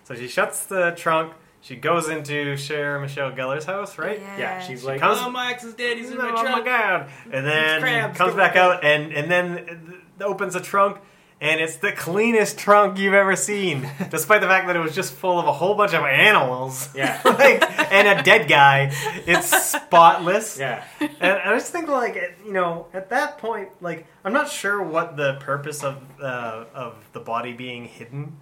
[0.04, 1.34] So she shuts the trunk.
[1.64, 4.20] She goes into Sarah Michelle Gellar's house, right?
[4.20, 4.60] yeah.
[4.60, 5.96] She's like, comes- "Oh, Max is dead.
[5.96, 7.08] He's in my oh my trunk." god!
[7.32, 8.56] And then comes back back.
[8.56, 10.98] out and and then opens the trunk,
[11.40, 15.14] and it's the cleanest trunk you've ever seen, despite the fact that it was just
[15.14, 16.90] full of a whole bunch of animals.
[16.94, 17.18] Yeah.
[17.24, 18.92] like and a dead guy.
[19.26, 20.58] It's spotless.
[20.58, 24.82] Yeah, And I just think, like, you know, at that point, like, I'm not sure
[24.82, 28.36] what the purpose of uh, of the body being hidden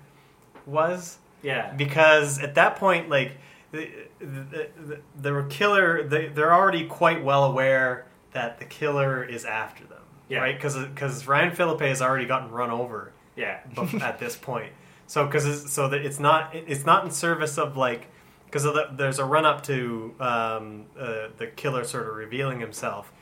[0.67, 3.33] was yeah, because at that point, like
[3.73, 9.45] the the, the, the killer, they, they're already quite well aware that the killer is
[9.45, 10.39] after them, Yeah.
[10.39, 10.57] right?
[10.57, 13.61] Because Ryan Phillippe has already gotten run over yeah,
[14.01, 14.73] at this point.
[15.07, 18.09] So because so that it's not it's not in service of like
[18.47, 23.13] because the, there's a run up to um, uh, the killer sort of revealing himself,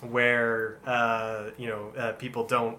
[0.00, 2.78] where uh, you know uh, people don't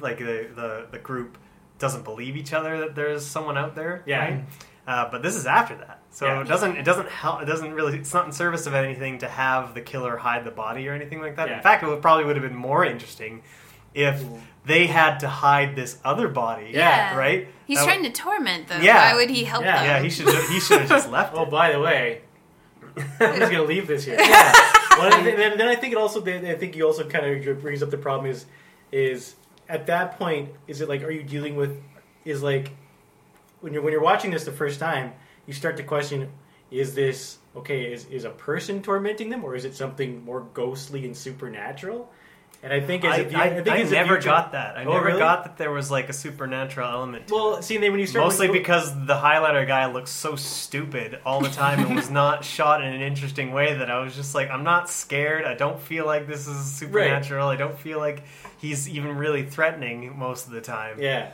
[0.00, 1.38] like the, the the group
[1.78, 4.02] doesn't believe each other that there's someone out there.
[4.06, 4.18] Yeah.
[4.24, 4.44] Right?
[4.86, 6.40] Uh, but this is after that, so Yeah.
[6.40, 7.42] it doesn't it doesn't help.
[7.42, 7.98] It doesn't really.
[7.98, 11.20] It's not in service of anything to have the killer hide the body or anything
[11.20, 11.48] like that.
[11.48, 11.56] Yeah.
[11.58, 13.42] In fact, it would probably would have been more interesting
[13.94, 14.24] if
[14.64, 16.70] they had to hide this other body.
[16.72, 17.14] Yeah.
[17.16, 17.48] Right.
[17.66, 18.82] He's That trying to torment them.
[18.82, 19.12] Yeah.
[19.12, 19.76] Why would he help Yeah.
[19.76, 19.84] them?
[19.84, 21.34] yeah, he should he should have just left.
[21.36, 21.50] Oh, it.
[21.50, 22.22] by the way,
[22.96, 24.16] I'm just gonna leave this here.
[24.18, 24.52] Yeah.
[24.98, 26.24] well, and then, then I think it also.
[26.24, 28.46] I think you also kind of brings up the problem is,
[28.90, 29.36] is
[29.68, 31.80] at that point, is it like, are you dealing with,
[32.24, 32.72] is like,
[33.60, 35.12] when you're when you're watching this the first time,
[35.46, 36.30] you start to question,
[36.70, 37.92] is this okay?
[37.92, 42.10] Is is a person tormenting them, or is it something more ghostly and supernatural?
[42.60, 44.76] And I think as I, a view- I, think I as never got that.
[44.76, 45.18] I Oh, never really?
[45.20, 47.28] got that there was like a supernatural element.
[47.28, 51.20] To Well, see, then when you start Mostly because the highlighter guy looks so stupid
[51.24, 54.34] all the time and was not shot in an interesting way that I was just
[54.34, 55.44] like, I'm not scared.
[55.44, 57.46] I don't feel like this is supernatural.
[57.48, 58.24] I don't feel like
[58.58, 61.00] he's even really threatening most of the time.
[61.00, 61.30] Yeah.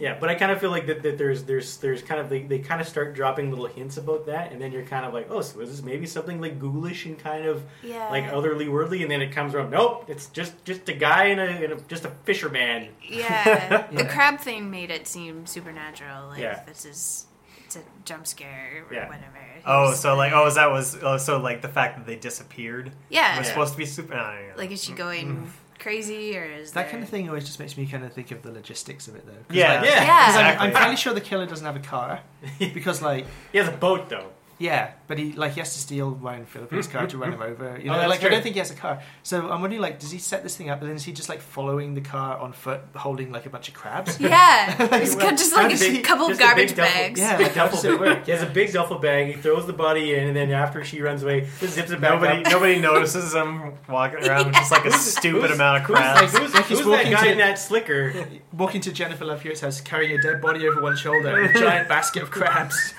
[0.00, 2.42] Yeah, but I kind of feel like that, that there's there's there's kind of they,
[2.42, 5.26] they kind of start dropping little hints about that, and then you're kind of like,
[5.30, 8.08] oh, so is this maybe something like ghoulish and kind of Yeah.
[8.08, 11.40] like otherly worldly, and then it comes around, nope, it's just just a guy and
[11.40, 12.88] a, and a just a fisherman.
[13.06, 13.86] Yeah.
[14.00, 16.28] The crab thing made it seem supernatural.
[16.28, 16.62] Like Yeah.
[16.64, 17.26] this is
[17.66, 19.06] it's a jump scare or Yeah.
[19.06, 19.38] whatever.
[19.66, 22.92] Oh, so like, oh, is that was, oh, so like the fact that they disappeared
[23.10, 23.38] yeah.
[23.38, 24.14] was supposed to be super.
[24.14, 24.58] I don't.
[24.58, 24.96] Like is she mm.
[24.96, 25.48] going mm.
[25.80, 26.90] Crazy or is That there...
[26.92, 29.26] kind of thing always just makes me kind of think of the logistics of it,
[29.26, 30.02] though Yeah, like, Yeah.
[30.04, 30.26] Yeah.
[30.26, 32.20] 'cause I'm, I'm fairly sure the killer doesn't have a car
[32.58, 34.30] because, like, He has a boat though.
[34.60, 37.78] Yeah, but he like he has to steal Ryan Phillippe's car to run him over.
[37.82, 39.02] You oh, know, Oh, that's like I don't think he has a car.
[39.22, 41.30] So I'm wondering, like, does he set this thing up, and then is he just
[41.30, 44.20] like following the car on foot, holding like a bunch of crabs?
[44.30, 44.98] Yeah.
[45.00, 47.18] He's got just like a big- couple of just a garbage duffel- bags.
[47.20, 48.24] Yeah, A duffel bag.
[48.26, 49.34] He has a big duffel bag.
[49.34, 52.20] He throws the body in, and then after she runs away, just zips it back
[52.20, 52.52] Nobody, up.
[52.52, 56.02] nobody notices him walking around with just like a stupid Who's- amount of who's, like,
[56.16, 56.36] crabs.
[56.38, 58.26] who's, Like who's that guy to- in that slicker?
[58.52, 61.58] Walking to Jennifer Love Hewitt's house, carrying a dead body over one shoulder, and a
[61.58, 62.92] giant basket of crabs.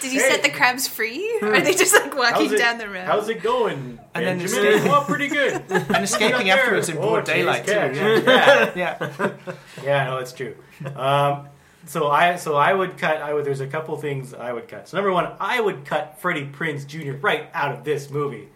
[0.00, 0.30] Did you Hey.
[0.30, 1.38] set the crabs free?
[1.42, 3.04] Or are they just like walking it, down the road?
[3.06, 3.98] How's it going?
[4.14, 4.66] And then Benjamin?
[4.66, 5.62] escape- oh, pretty good.
[5.70, 7.72] And escaping afterwards in Oh, broad chase daylight too.
[7.72, 8.72] Yeah.
[8.76, 8.96] Yeah.
[9.18, 9.30] yeah.
[9.84, 10.54] Yeah, no, that's true.
[10.96, 11.48] Um,
[11.86, 13.18] so I so I would cut.
[13.20, 13.44] I would.
[13.44, 14.88] There's a couple things I would cut.
[14.88, 17.12] So number one, I would cut Freddie Prinze Jr.
[17.20, 18.48] right out of this movie.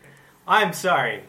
[0.46, 1.24] I'm sorry.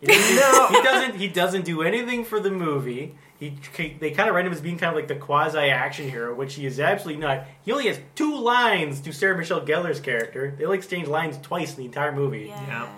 [0.00, 1.14] He doesn't, he doesn't.
[1.16, 3.14] He doesn't do anything for the movie.
[3.38, 3.56] He
[4.00, 6.54] they kind of write him as being kind of like the quasi action hero, which
[6.54, 7.44] he is absolutely not.
[7.64, 10.54] He only has two lines to Sarah Michelle Gellar's character.
[10.58, 12.46] They only exchange lines twice in the entire movie.
[12.48, 12.88] yeah.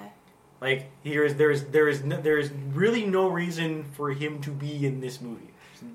[0.61, 5.21] Like there's there's there's no, there's really no reason for him to be in this
[5.21, 5.51] movie.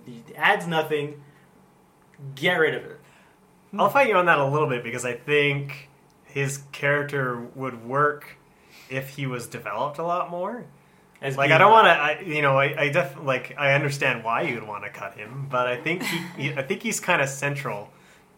[0.05, 1.23] He adds nothing.
[2.36, 2.99] Get rid of it.
[3.71, 3.81] Hmm.
[3.81, 5.89] I'll fight you on that a little bit because I think
[6.23, 8.38] his character would work
[8.89, 10.65] if he was developed a lot more.
[11.21, 11.88] As Like I don't want
[12.19, 15.47] to, you know, I, I def like I understand why you'd want to cut him,
[15.49, 16.04] but I think
[16.38, 17.89] he, I think he's kind of central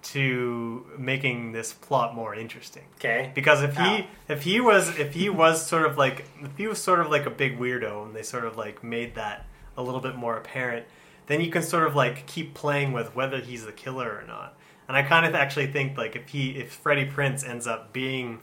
[0.03, 2.83] to making this plot more interesting.
[2.95, 3.31] Okay.
[3.33, 6.81] Because if he if he was if he was sort of like if he was
[6.81, 9.99] sort of like a big weirdo and they sort of like made that a little
[9.99, 10.85] bit more apparent,
[11.25, 14.57] then you can sort of like keep playing with whether he's the killer or not.
[14.87, 18.39] And I kind of actually think like if he if Freddie Prinze ends up being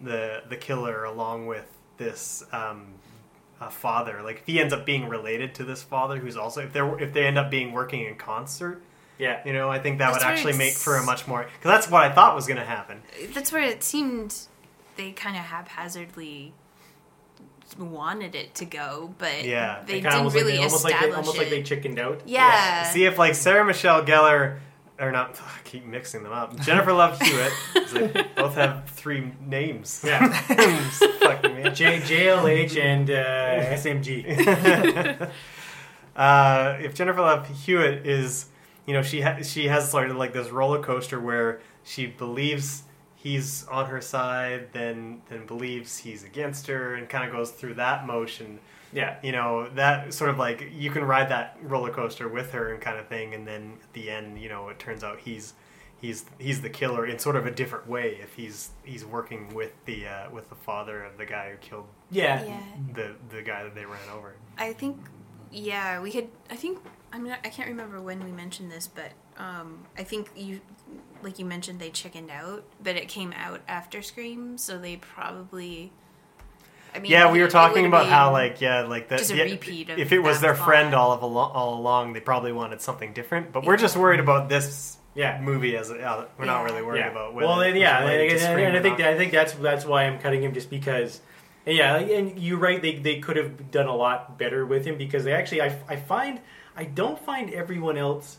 [0.00, 2.86] the the killer along with this um,
[3.66, 6.72] uh, father, like if he ends up being related to this father who's also if
[6.72, 8.82] they are if they end up being working in concert,
[9.18, 9.40] Yeah.
[9.44, 11.90] you know, I think that That's would actually make for a much more because that's
[11.90, 13.02] what I thought was going to happen.
[13.32, 14.34] That's where it seemed
[14.96, 16.52] they kind of haphazardly
[17.78, 19.82] wanted it to go, but Yeah.
[19.86, 21.98] they Kinda didn't almost really like they, almost like establish they, almost like they chickened
[21.98, 22.20] out.
[22.26, 22.84] yeah.
[22.90, 24.58] See if like Sarah Michelle Gellar
[25.00, 25.40] or not.
[25.42, 26.58] I keep mixing them up.
[26.60, 27.52] Jennifer Love Hewitt.
[27.92, 30.02] they both have three names.
[30.04, 30.28] Yeah.
[31.20, 31.74] Fucking man.
[31.74, 35.30] J, JLH and uh, SMG.
[36.16, 38.46] uh, if Jennifer Love Hewitt is,
[38.86, 42.82] you know, she ha- she has sort of like this roller coaster where she believes
[43.14, 47.74] he's on her side, then then believes he's against her, and kind of goes through
[47.74, 48.60] that motion.
[48.94, 49.18] Yeah.
[49.22, 52.80] You know, that sort of like you can ride that roller coaster with her and
[52.80, 55.52] kind of thing, and then at the end, you know, it turns out he's
[56.00, 59.72] he's he's the killer in sort of a different way if he's he's working with
[59.84, 62.42] the uh, with the father of the guy who killed Yeah.
[62.44, 62.60] yeah.
[62.94, 64.36] the the guy that they ran over.
[64.56, 64.96] I think,
[65.50, 66.78] yeah, we had I think
[67.12, 67.38] I'm not.
[67.44, 70.60] I can't remember when we mentioned this, but um, I think you,
[71.22, 75.92] like you mentioned, they chickened out, but it came out after Scream, so they probably.
[76.94, 79.18] I mean, yeah, we were talking about how like yeah, like that.
[79.18, 82.20] just a yeah, repeat if it was their friend all of alo- all along, they
[82.20, 83.52] probably wanted something different.
[83.52, 85.40] But we're just worried about this Yeah.
[85.40, 87.10] movie as a, uh, we're not really worried yeah.
[87.10, 87.34] about.
[87.34, 89.08] Whether well, then, yeah, it's and, and- and I think not.
[89.08, 91.20] I think that's that's why I'm cutting him, just because.
[91.66, 92.80] And yeah, and you're right.
[92.80, 95.96] They they could have done a lot better with him because they actually I, I
[95.96, 96.40] find
[96.76, 98.38] I don't find everyone else.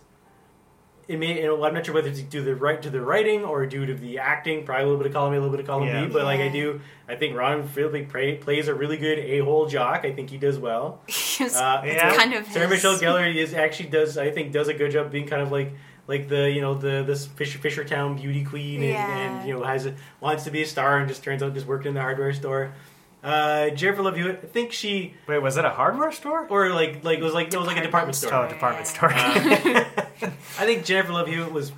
[1.08, 3.00] It may you know, I'm not sure whether it's due to the right to the
[3.02, 4.66] writing or due to the acting.
[4.66, 6.06] Probably a little bit of column A, a little bit of column Yeah.
[6.06, 6.12] B.
[6.12, 9.68] But like I do, I think Ryan Phillippe play, plays a really good a hole
[9.68, 10.04] jock.
[10.04, 11.02] I think he does well.
[11.08, 12.16] it's, Uh, it's Yeah.
[12.16, 15.12] kind of Sarah his- Michelle Gellar is actually does I think does a good job
[15.12, 15.74] being kind of like
[16.08, 19.18] like the you know the this Fisher Fishertown beauty queen and, Yeah.
[19.40, 21.68] and you know has a, wants to be a star and just turns out just
[21.68, 22.74] working in the hardware store.
[23.26, 26.46] Uh, Jennifer Love Hewitt, I think she Wait, was it a hardware store?
[26.48, 28.46] or like like it was like it was like a department store.
[28.46, 29.10] Oh, department store.
[29.16, 29.90] I
[30.60, 31.72] think Jennifer Love Hewitt was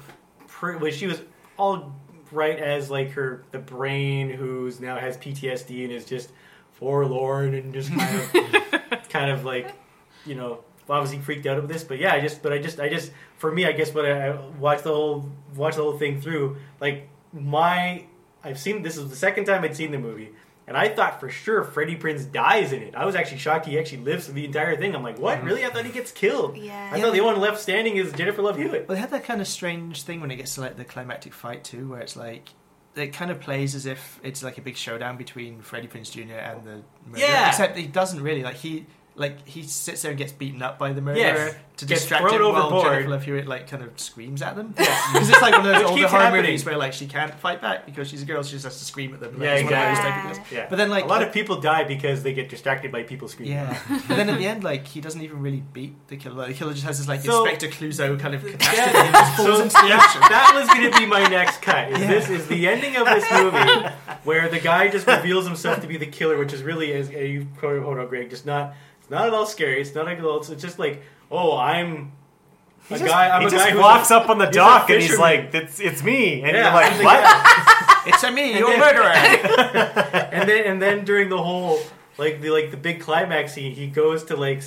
[0.48, 1.22] pre- was she was
[1.56, 1.96] all
[2.34, 6.32] right as like her the brain who's now has PTSD and is just
[6.74, 8.20] forlorn and just kind
[8.92, 9.74] of kind of like
[10.26, 12.90] you know obviously freaked out of this but yeah I just but I just I
[12.90, 16.20] just for me I guess when I, I watched the whole watched the whole thing
[16.20, 18.04] through like my
[18.44, 20.32] I've seen this is the second time I'd seen the movie
[20.68, 22.94] and I thought for sure Freddie Prinze dies in it.
[22.94, 24.94] I was actually shocked he actually lives through the entire thing.
[24.94, 25.38] I'm like, what?
[25.38, 25.48] Mm-hmm.
[25.48, 25.66] Really?
[25.66, 26.58] I thought he gets killed.
[26.58, 26.90] Yeah.
[26.92, 28.88] I thought the only one left standing is Jennifer Love Hewitt.
[28.88, 31.34] Well, they had that kind of strange thing when it gets to like the climactic
[31.34, 32.50] fight too, where it's like
[32.96, 36.34] it kind of plays as if it's like a big showdown between Freddie Prinze Jr.
[36.34, 37.28] and the murderer.
[37.28, 37.48] Yeah.
[37.50, 38.44] Except he doesn't really.
[38.44, 38.86] Like he
[39.18, 41.56] like he sits there and gets beaten up by the murderer Yes.
[41.78, 42.86] to Gets distract him while overboard.
[42.94, 44.74] Jennifer Love Hewitt like kind of screams at them.
[44.78, 46.44] Yeah, Because it's like one of those older horror happening.
[46.44, 48.86] movies where like she can't fight back because she's a girl, she just has to
[48.86, 49.34] scream at them.
[49.34, 50.56] Like, Yeah, exactly.
[50.56, 50.68] Yeah.
[50.70, 53.54] But then like a lot of people die because they get distracted by people screaming.
[53.56, 56.36] yeah, but then at the end, like he doesn't even really beat the killer.
[56.36, 58.52] Like, the killer just has this like So- Inspector Clouseau kind of Yeah.
[58.52, 60.22] catastrophe and just falls So into the ocean.
[60.30, 61.92] that was going to be my next cut.
[61.92, 62.08] Is Yeah.
[62.08, 63.88] this is the ending of this movie
[64.24, 67.48] where the guy just reveals himself to be the killer, which is really as you
[67.64, 68.76] on, Greg, just not
[69.08, 69.82] it's not at all scary.
[69.82, 70.38] It's not at all.
[70.40, 72.12] It's just like oh, I'm
[72.90, 73.30] a He just, guy.
[73.30, 75.02] I'm he a just guy who's walks a- up on the he's a dock and
[75.02, 77.94] he's like, "It's it's me," and Yeah, you're like, I'm "What?" guy.
[78.08, 79.04] It's a me, you're a murderer.
[80.32, 81.80] and then and then during the whole
[82.18, 84.62] like the like the big climax scene, he goes to like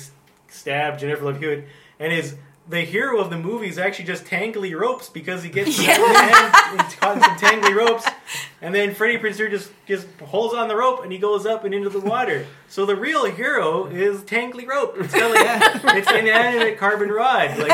[0.47, 1.67] stab Jennifer Love Hewitt,
[1.99, 2.35] and his
[2.71, 5.97] the hero of the movie is actually just tangly ropes because he gets yeah.
[6.99, 8.07] caught in some tangly ropes,
[8.61, 11.73] and then Freddie Prinze just just holds on the rope and he goes up and
[11.73, 12.47] into the water.
[12.69, 14.95] So the real hero is tangly rope.
[14.97, 17.57] It's kind of like it's an inanimate carbon rod.
[17.57, 17.71] Like,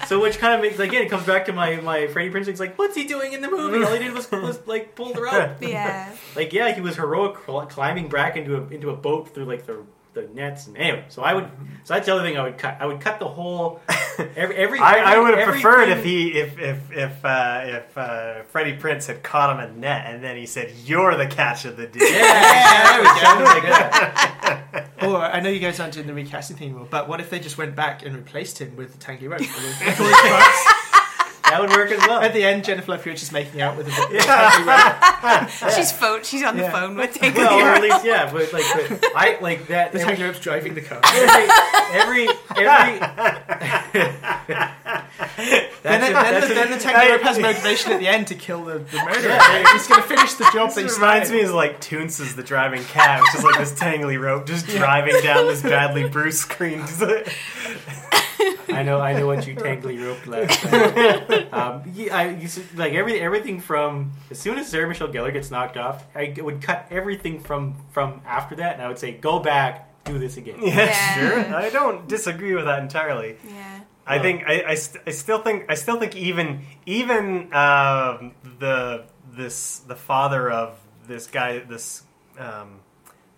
[0.06, 2.48] so which kind of makes again it comes back to my my Freddie Prinze.
[2.48, 3.82] It's like what's he doing in the movie?
[3.82, 5.62] All he did was, was like pull the rope.
[5.62, 6.14] Yeah.
[6.36, 7.36] Like yeah, he was heroic
[7.68, 9.84] climbing back into a into a boat through like the
[10.14, 11.04] the nets and anyway.
[11.08, 11.48] So I would.
[11.84, 12.78] So that's the other thing I would cut.
[12.80, 13.80] I would cut the whole.
[14.36, 14.56] Every.
[14.56, 18.76] every I, I would have preferred if he if if if uh, if uh, Freddie
[18.76, 21.88] Prinze had caught him a net and then he said, "You're the catch of the
[21.88, 23.68] day." Yeah, there we go.
[23.68, 24.44] Like.
[25.02, 27.38] Or I know you guys aren't doing the recasting thing anymore, but what if they
[27.38, 29.40] just went back and replaced him with the tangly rope?
[31.50, 32.20] That would work as well.
[32.22, 34.66] At the end, Jennifer Love Hewitt just making out with a tangly
[35.64, 35.72] rope.
[35.76, 36.22] She's phone.
[36.24, 37.42] She's on the phone with Tangley.
[37.44, 39.92] Well, or at least yeah, but like but I like that.
[39.92, 41.00] The every, tangly driving the car.
[41.92, 42.98] every every.
[45.82, 48.26] Then, then, a- then, the, a- then the tangly rope has motivation at the end
[48.28, 49.38] to kill the, the murderer.
[49.72, 51.32] He's going to finish the job that he This reminds started.
[51.44, 54.66] me of like Toons is the driving cat, which is like this tangly rope just
[54.66, 56.80] driving down this badly bruised screen.
[58.74, 61.48] I know, I know what you tangly roped last time.
[61.52, 65.50] Um, yeah, I used like every everything from as soon as Sarah Michelle Gellar gets
[65.50, 69.38] knocked off, I would cut everything from from after that, and I would say, "Go
[69.38, 71.14] back, do this again." yeah, Yeah.
[71.44, 71.54] sure.
[71.56, 73.36] I don't disagree with that entirely.
[73.48, 73.80] Yeah.
[74.06, 79.04] I think I, I, st- I still think I still think even even um, the
[79.32, 82.02] this the father of this guy this
[82.38, 82.80] um,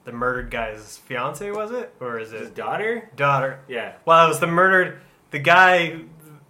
[0.04, 3.60] the murdered guy's fiance was it or is it His it daughter, daughter?
[3.68, 5.00] yeah, Well, it was the murdered
[5.36, 6.00] the guy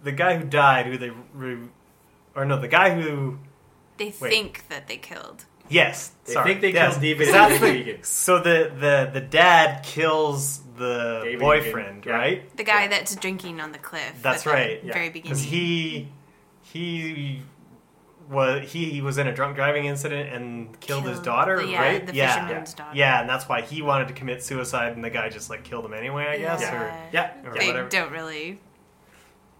[0.03, 1.57] the guy who died who they re,
[2.35, 3.37] or no the guy who
[3.97, 4.31] They Wait.
[4.33, 5.45] think that they killed.
[5.69, 6.91] yes they sorry, think they yes.
[6.93, 8.03] killed David That's the- Egan.
[8.03, 12.17] so the the the dad kills the David boyfriend Egan, yeah.
[12.17, 12.87] right The guy Yeah.
[12.93, 14.13] that's drinking on the cliff.
[14.21, 14.93] That's at the right, yeah.
[14.93, 16.09] Very because beginning.
[16.71, 17.41] he he
[18.29, 21.81] was he, he was in a drunk driving incident and killed, his daughter, the- yeah,
[21.81, 22.05] right?
[22.05, 22.95] the yeah, fisherman's daughter.
[22.95, 25.85] yeah, and that's why he wanted to commit suicide, and the guy just like killed
[25.85, 26.61] him anyway, I guess.
[26.61, 26.75] Yeah.
[26.81, 27.89] Or, Yeah, or They whatever.
[27.89, 28.59] don't really.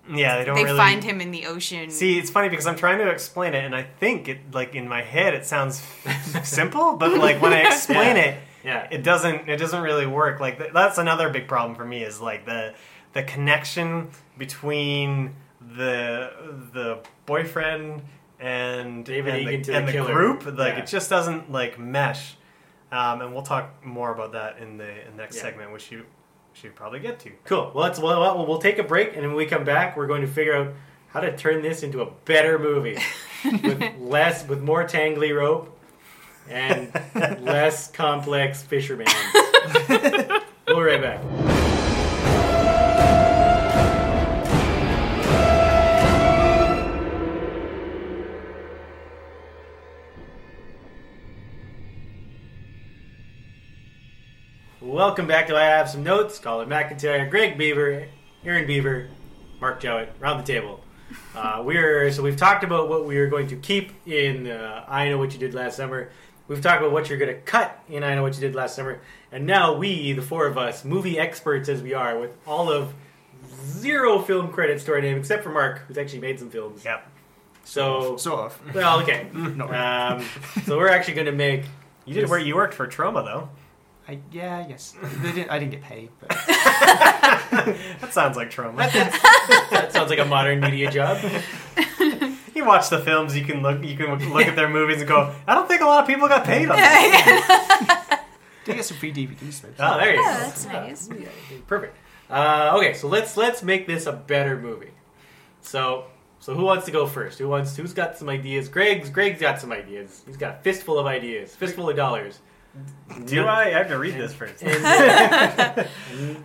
[0.10, 0.66] Yeah, they don't really.
[0.68, 1.89] they really find him in the ocean.
[1.89, 4.88] See, it's funny because I'm trying to explain it, and I think it like in
[4.88, 5.82] my head it sounds
[6.43, 8.22] simple, but like when I explain Yeah.
[8.24, 8.88] it, yeah.
[8.91, 12.45] it doesn't it doesn't really work like that's another big problem for me is like
[12.45, 12.74] the
[13.14, 15.34] the connection between
[15.76, 16.32] the
[16.74, 18.01] the boyfriend
[18.39, 20.14] and David and Egan the, to the and the killer.
[20.14, 20.80] group like Yeah.
[20.84, 22.36] it just doesn't like mesh
[22.91, 25.41] um, and we'll talk more about that in the in the next Yeah.
[25.43, 26.05] segment which you
[26.60, 27.72] should probably get to Cool.
[27.76, 30.22] Well, let's well, well, we'll take a break, and when we come back, we're going
[30.22, 30.74] to figure out
[31.10, 32.97] how to turn this into a better movie
[33.64, 35.80] with less, with more tangly rope
[36.49, 36.91] and
[37.43, 39.08] less complex fishermen.
[39.89, 41.57] we'll be right back.
[54.97, 56.39] Welcome back to I Have Some Notes.
[56.39, 58.07] Colin McIntyre, Greg Beaver,
[58.43, 59.09] Aaron Beaver,
[59.61, 60.83] Mark Jowett, around the table.
[61.35, 65.07] Uh, we're so we've talked about what we are going to keep in uh, I
[65.09, 66.09] Know What You Did Last Summer.
[66.47, 68.75] We've talked about what you're going to cut in I Know What You Did Last
[68.75, 68.99] Summer,
[69.31, 72.95] and now we, the four of us, movie experts as we are, with all of
[73.67, 76.83] zero film credits to our name, except for Mark, who's actually made some films.
[76.83, 77.07] yep
[77.65, 78.59] So, so off.
[78.73, 79.29] well, okay.
[79.33, 79.77] Not really.
[79.77, 80.25] Um,
[80.65, 81.65] so we're actually going to make.
[82.05, 83.49] you did where you worked for Troma though
[84.08, 84.95] I, yeah, I guess.
[85.22, 90.26] They didn't, I didn't get paid, but that sounds like trauma That sounds like a
[90.26, 91.18] modern media job.
[92.55, 95.34] you watch the films you can look you can look at their movies and go
[95.47, 98.24] I don't think a lot of people got paid on that
[98.66, 99.70] did you get some free DVDs though.
[99.80, 100.39] Oh, there you Oh, go.
[100.39, 101.10] that's nice.
[101.68, 101.95] Perfect.
[102.30, 104.91] Uh, okay, so let's let's make this a better movie.
[105.62, 106.05] So
[106.39, 107.39] so who wants to go first?
[107.39, 107.76] Who wants?
[107.78, 108.68] Who's got some ideas?
[108.70, 110.24] Greg's Greg's got some ideas.
[110.26, 112.39] He's got a fistful of ideas, fistful of dollars.
[113.25, 116.38] Do I I have to read this first And,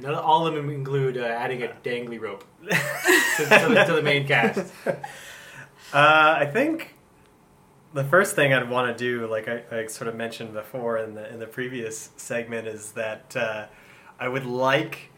[0.00, 4.02] none, all of them include uh, adding a dangly rope to, to the, to the
[4.02, 4.72] main cast.
[4.86, 4.92] Uh,
[5.92, 6.94] I think
[7.94, 11.14] the first thing I'd want to do, like I, I sort of mentioned before in
[11.14, 13.66] the in the previous segment, is that uh,
[14.20, 15.10] I would like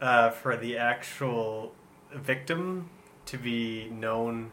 [0.00, 1.72] uh, for the actual
[2.14, 2.90] victim
[3.26, 4.52] to be known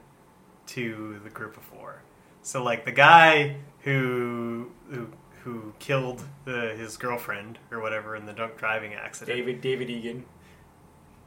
[0.67, 2.01] to the group of four.
[2.41, 5.07] So, like the guy who who
[5.43, 9.35] who killed the, his girlfriend or whatever in the drunk driving accident.
[9.37, 10.25] David David Egan.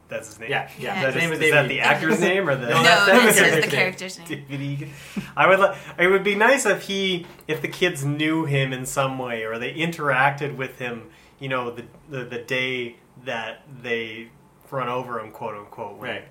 [0.07, 0.51] That's his name.
[0.51, 0.97] Yeah, yeah.
[0.97, 2.67] Is that, His name is, is is that the actor's name or the?
[2.67, 4.45] No, No, that's- that's this the is the character's character's name.
[4.47, 4.89] David Egan.
[5.35, 5.59] I would.
[5.59, 9.43] li- It would be nice if he, if the kids knew him in some way,
[9.43, 11.09] or they interacted with him.
[11.39, 14.29] You know, the the, the day that they
[14.69, 15.97] run over him, quote unquote.
[15.97, 16.27] when- Right.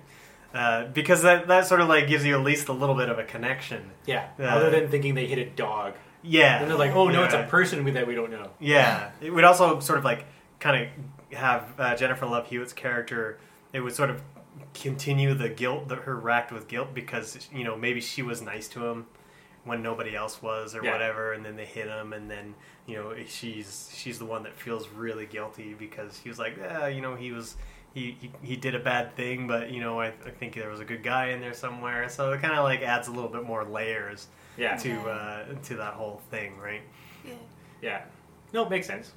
[0.53, 3.19] Uh, because that that sort of like gives you at least a little bit of
[3.19, 3.91] a connection.
[4.05, 4.29] Yeah.
[4.39, 5.95] Uh, Other than thinking they hit a dog.
[6.25, 6.59] Yeah.
[6.61, 8.49] And they're like, oh no, it's a person we- that we don't know.
[8.59, 10.25] Yeah, it would also sort of like
[10.59, 10.83] kind
[11.31, 13.37] of have uh, Jennifer Love Hewitt's character.
[13.73, 14.21] It would sort of
[14.73, 18.67] continue the guilt, that her racked with guilt because you know maybe she was nice
[18.69, 19.05] to him
[19.63, 20.91] when nobody else was or Yeah.
[20.91, 22.55] whatever, and then they hit him, and then
[22.85, 26.87] you know she's she's the one that feels really guilty because he was like, yeah,
[26.87, 27.55] you know, he was.
[27.93, 30.81] He, he, he did a bad thing, but you know I, I think there was
[30.81, 33.45] a good guy in there somewhere, so it kind of like adds a little bit
[33.45, 34.27] more layers
[34.57, 34.75] Yeah.
[34.77, 36.81] to uh, to that whole thing, right?
[37.25, 37.33] Yeah.
[37.81, 38.01] Yeah.
[38.53, 39.11] No, it makes sense.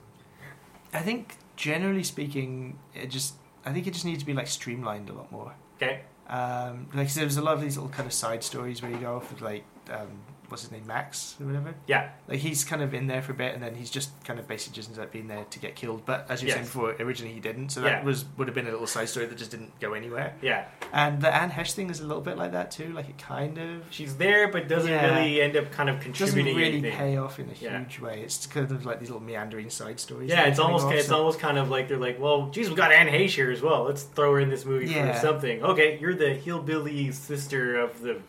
[0.93, 3.34] I think generally speaking, it just
[3.64, 5.55] I think it just needs to be like streamlined a lot more.
[5.76, 6.01] Okay.
[6.28, 8.99] Um, like so there's a lot of these little kind of side stories where you
[8.99, 11.74] go off with like um, what's his name Max or whatever.
[11.86, 12.11] Yeah.
[12.26, 14.49] Like he's kind of in there for a bit, and then he's just kind of
[14.49, 16.05] basically just ends up being there to get killed.
[16.07, 18.05] But as you were saying before, originally he didn't, so that Yeah.
[18.05, 20.34] was would have been a little side story that just didn't go anywhere.
[20.42, 20.64] Yeah.
[20.92, 22.92] And the Anne Heche thing is a little bit like that too.
[22.92, 25.16] Like it kind of She's there, but doesn't Yeah.
[25.18, 26.92] really end up kind of doesn't contributing really anything.
[26.92, 27.78] pay off in a Yeah.
[27.80, 28.20] huge way.
[28.22, 30.30] It's kind of like these little meandering side stories.
[30.30, 32.76] Yeah, it's almost off, it's so- almost kind of like they're like, well, geez, we
[32.76, 33.84] got Anne Heche here as well.
[33.84, 35.62] Let's throw her in this movie for something.
[35.62, 38.20] Okay, you're the hillbilly sister of the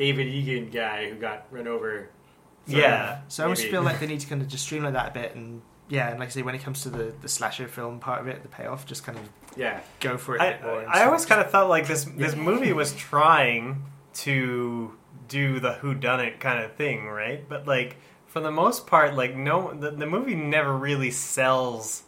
[0.00, 2.08] David Egan guy who got run over.
[2.66, 3.20] So, Yeah.
[3.28, 5.34] So I almost feel like they need to kind of just streamline that a bit,
[5.34, 8.20] and yeah, and like I say, when it comes to the, the slasher film part
[8.22, 9.24] of it, the payoff, just kind of
[9.56, 10.88] Yeah, go for it a I, bit more.
[10.88, 13.82] I always kind of felt like this this movie was trying
[14.14, 14.92] to
[15.28, 17.46] do the who done it kind of thing, right?
[17.48, 17.96] But like
[18.26, 22.04] for the most part, like no, the, the movie never really sells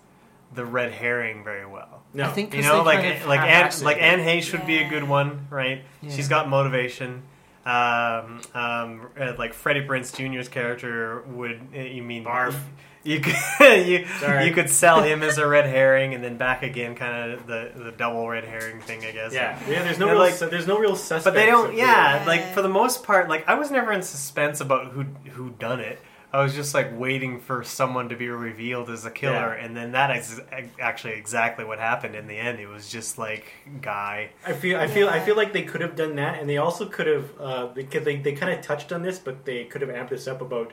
[0.55, 2.03] the red herring very well.
[2.15, 4.21] no, I think You 'cause know, they like kind of like Anne, half-ass like Anne
[4.21, 5.83] Heche would be a good one, right?
[6.03, 6.11] Yeah.
[6.15, 7.23] She's got motivation.
[7.65, 12.55] Um, um, uh, like Freddie Prinze Jr.'s character would uh, you mean Barf.
[13.05, 13.35] You could
[13.85, 14.47] you, Sorry.
[14.47, 17.73] you could sell him as a red herring and then back again, kind of the
[17.75, 19.33] the double red herring thing, I guess.
[19.35, 19.83] yeah, yeah.
[19.83, 21.25] There's no And, real, like- so there's no real suspect.
[21.25, 21.77] But they don't.
[21.77, 22.27] Yeah, Yeah.
[22.29, 25.03] like for the most part, like I was never in suspense about who
[25.33, 25.99] who done it.
[26.33, 29.65] I was just like waiting for someone to be revealed as a killer, Yeah.
[29.65, 30.41] and then that is
[30.81, 32.59] actually exactly what happened in the end.
[32.59, 33.53] It was just like
[33.83, 34.31] guy.
[34.47, 36.87] I feel, I feel, I feel like they could have done that, and they also
[36.87, 39.91] could have uh, because they, they kind of touched on this, but they could have
[39.91, 40.73] amped this up about,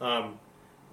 [0.00, 0.38] um,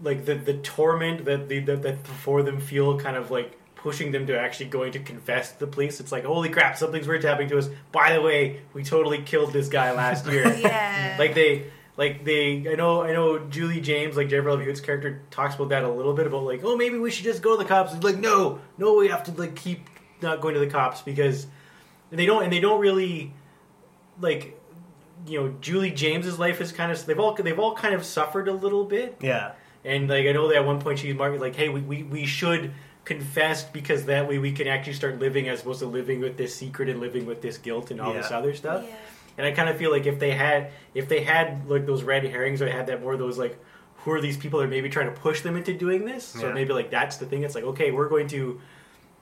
[0.01, 4.11] like the the torment that the that, that for them feel kind of like pushing
[4.11, 5.99] them to actually going to confess to the police.
[5.99, 7.69] It's like holy crap, something's weird happening to us.
[7.93, 10.53] By the way, we totally killed this guy last year.
[10.57, 11.15] Yeah.
[11.19, 11.65] like they
[11.97, 15.69] like they I know I know Julie James like Jennifer Love Hewitt's character talks about
[15.69, 17.93] that a little bit about like oh maybe we should just go to the cops.
[17.93, 19.87] It's like no no we have to like keep
[20.21, 21.47] not going to the cops because
[22.11, 23.33] and they don't and they don't really
[24.19, 24.59] like
[25.27, 28.47] you know Julie James's life is kind of they've all they've all kind of suffered
[28.47, 29.53] a little bit Yeah,
[29.85, 32.25] and like I know that at one point she's marked like hey we, we, we
[32.25, 32.73] should
[33.05, 36.55] confess because that way we can actually start living as opposed to living with this
[36.55, 38.83] secret and living with this guilt and all this other stuff.
[38.87, 38.95] Yeah.
[39.37, 42.23] And I kind of feel like if they had, if they had like those red
[42.23, 43.57] herrings, or had that more of those like,
[43.97, 46.23] who are these people that are maybe trying to push them into doing this?
[46.25, 46.53] So Yeah.
[46.53, 47.43] maybe like that's the thing.
[47.43, 48.61] It's like okay, we're going to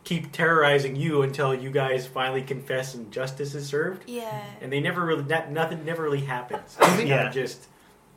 [0.03, 4.09] keep terrorizing you until you guys finally confess and justice is served.
[4.09, 4.43] Yeah.
[4.59, 6.75] And they never really, that nothing never really happens.
[6.81, 7.29] I think- yeah, Yeah.
[7.29, 7.67] just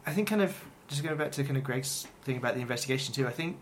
[0.06, 3.12] I think kind of just going back to kind of Greg's thing about the investigation
[3.14, 3.26] too.
[3.26, 3.58] I think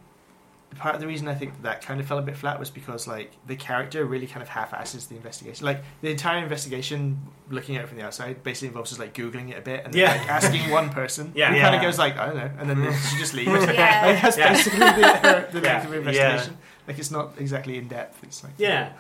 [0.76, 3.06] part of the reason I think that kind of fell a bit flat was because
[3.06, 5.64] like the character really kind of half-asses the investigation.
[5.66, 7.18] Like the entire investigation,
[7.50, 9.92] looking at it from the outside, basically involves just like googling it a bit and
[9.92, 10.12] then, Yeah.
[10.12, 11.32] like, asking one person.
[11.36, 11.52] Yeah.
[11.52, 13.10] who kind of goes like I don't know, and then mm.
[13.10, 13.50] she just leaves.
[13.66, 14.06] Yeah.
[14.06, 14.52] like that's Yeah.
[14.52, 15.72] basically the, the Yeah.
[15.72, 16.58] length of the investigation.
[16.88, 18.22] Like it's not exactly in depth.
[18.24, 18.92] It's like yeah,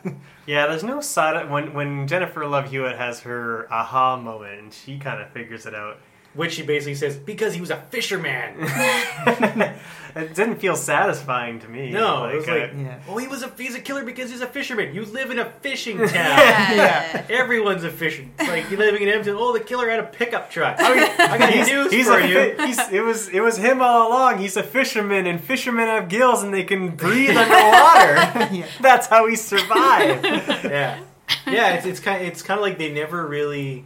[0.46, 0.68] yeah.
[0.68, 5.20] There's no side when when Jennifer Love Hewitt has her aha moment and she kind
[5.20, 5.98] of figures it out.
[6.34, 8.54] Which she basically says because he was a fisherman.
[10.14, 11.90] it didn't feel satisfying to me.
[11.90, 13.00] No, it was uh, like, Yeah.
[13.08, 14.94] oh, he was a he's a killer because he's a fisherman.
[14.94, 16.08] You live in a fishing town.
[16.10, 17.26] Yeah.
[17.30, 18.24] Everyone's a fisher.
[18.38, 19.36] It's like you living in Edmonton.
[19.38, 20.78] Oh, the killer had a pickup truck.
[20.80, 22.66] I got, I got he's, news he's for a, you.
[22.66, 24.38] He's, it was it was him all along.
[24.38, 28.54] He's a fisherman, and fishermen have gills, and they can breathe underwater.
[28.54, 28.66] Yeah.
[28.80, 30.24] That's how he survived.
[30.24, 30.98] yeah,
[31.46, 31.74] yeah.
[31.74, 33.84] It's it's kind it's kind of like they never really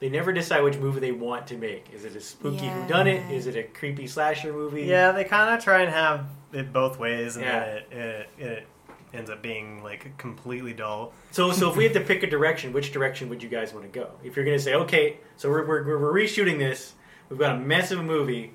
[0.00, 1.86] they never decide which movie they want to make.
[1.92, 2.86] Is it a spooky Yeah.
[2.86, 3.30] whodunit?
[3.30, 4.82] Is it a creepy slasher movie?
[4.84, 7.60] yeah, they kind of try and have it both ways, and Yeah.
[7.60, 8.66] then it, it, it
[9.12, 11.12] ends up being like completely dull.
[11.30, 13.90] So so if we had to pick a direction, which direction would you guys want
[13.90, 14.10] to go?
[14.24, 16.94] If you're going to say, okay, so we're we're, we're reshooting this,
[17.28, 18.52] we've got a mess of a movie.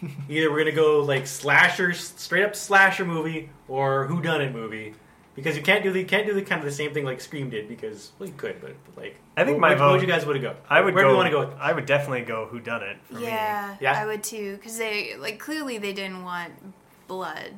[0.28, 4.52] Either we're going to go like slasher, straight up slasher movie, or who done it
[4.52, 4.94] movie.
[5.38, 7.20] Because you can't do the you can't do the kind of the same thing like
[7.20, 9.92] Scream did because well you could but, but like I think wh- my which, vote-
[9.94, 10.56] Which you guys would have go?
[10.68, 11.08] I would Where go.
[11.08, 11.40] do you want to go?
[11.40, 11.58] With?
[11.58, 12.96] I would definitely go who done it.
[13.10, 14.00] For Yeah, Yeah?
[14.00, 16.52] I would too, because they like clearly they didn't want
[17.06, 17.54] blood.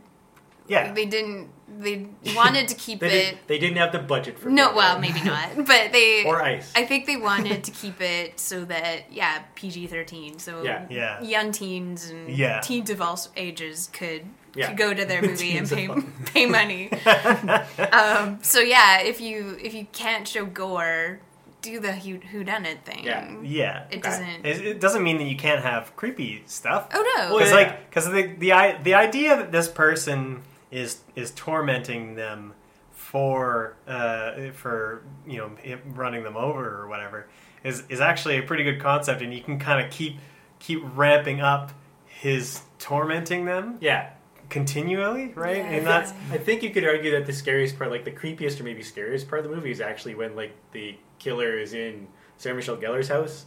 [0.69, 0.93] Yeah.
[0.93, 1.49] They didn't.
[1.81, 2.07] They
[2.37, 3.11] wanted to keep They, it.
[3.31, 5.49] did, they didn't have the budget for No, blood well, maybe not.
[5.57, 6.71] But they Or ice.
[6.77, 10.39] I think they wanted to keep it so that yeah, PG thirteen.
[10.39, 10.87] So Yeah.
[10.89, 11.21] Yeah.
[11.23, 12.61] young teens and Yeah.
[12.61, 14.69] teens of all ages could, Yeah.
[14.69, 15.89] could go to their movie and pay
[16.27, 16.91] pay money.
[17.93, 21.21] um, so yeah, if you if you can't show gore,
[21.63, 23.05] do the who whodunit thing.
[23.05, 23.35] Yeah.
[23.43, 23.85] Yeah.
[23.91, 24.45] It doesn't.
[24.47, 26.89] It, it doesn't mean that you can't have creepy stuff.
[26.93, 27.29] oh no.
[27.31, 27.57] Well, Because yeah.
[27.57, 32.55] like, because the the the idea that this person is is tormenting them
[32.93, 37.27] for uh, for you know running them over or whatever
[37.65, 40.17] is is actually a pretty good concept, and you can kind of keep
[40.59, 41.73] keep ramping up
[42.07, 44.11] his tormenting them Yeah.
[44.51, 45.57] Continually, right?
[45.59, 45.71] Yeah.
[45.71, 48.65] And that's I think you could argue that the scariest part, like the creepiest or
[48.65, 52.55] maybe scariest part of the movie, is actually when like the killer is in Sarah
[52.57, 53.47] Michelle Gellar's house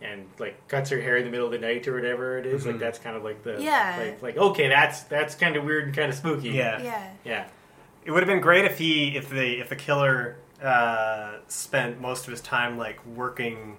[0.00, 2.66] and like cuts her hair in the middle of the night or whatever it is.
[2.66, 3.96] Like that's kind of like the Yeah.
[3.98, 6.50] Like, like okay, that's that's kind of weird and kind of spooky.
[6.50, 6.82] yeah.
[6.82, 7.10] yeah.
[7.24, 7.48] Yeah.
[8.04, 12.24] It would have been great if he if the if the killer uh, spent most
[12.26, 13.76] of his time like working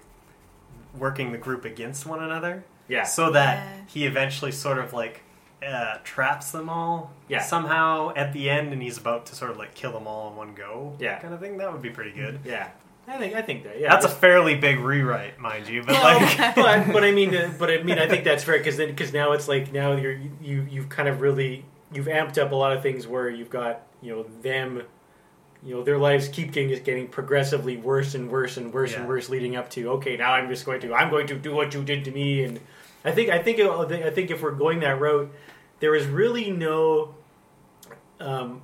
[0.97, 2.63] working the group against one another.
[2.87, 3.03] Yeah.
[3.03, 3.81] So that Yeah.
[3.87, 5.21] he eventually sort of like
[5.65, 7.41] uh, traps them all Yeah.
[7.41, 10.35] somehow at the end, and he's about to sort of like kill them all in
[10.37, 10.95] one go.
[10.99, 11.19] Yeah.
[11.19, 11.57] kind of thing.
[11.57, 12.39] That would be pretty good.
[12.45, 12.69] Yeah.
[13.07, 13.79] I think I think that.
[13.79, 13.89] Yeah.
[13.89, 17.71] That's a fairly big rewrite, mind you, but like but but I mean uh, but
[17.71, 20.67] I mean I think that's fair because then because now it's like now you're you
[20.69, 24.11] you've kind of really you've amped up a lot of things where you've got you
[24.15, 24.83] know them
[25.63, 29.07] you know their lives keep getting just getting progressively worse and worse and worse and
[29.07, 31.73] worse leading up to okay now I'm just going to I'm going to do what
[31.73, 32.59] you did to me and
[33.03, 35.31] I think I think it, I think if we're going that route
[35.79, 37.15] there is really no
[38.19, 38.61] um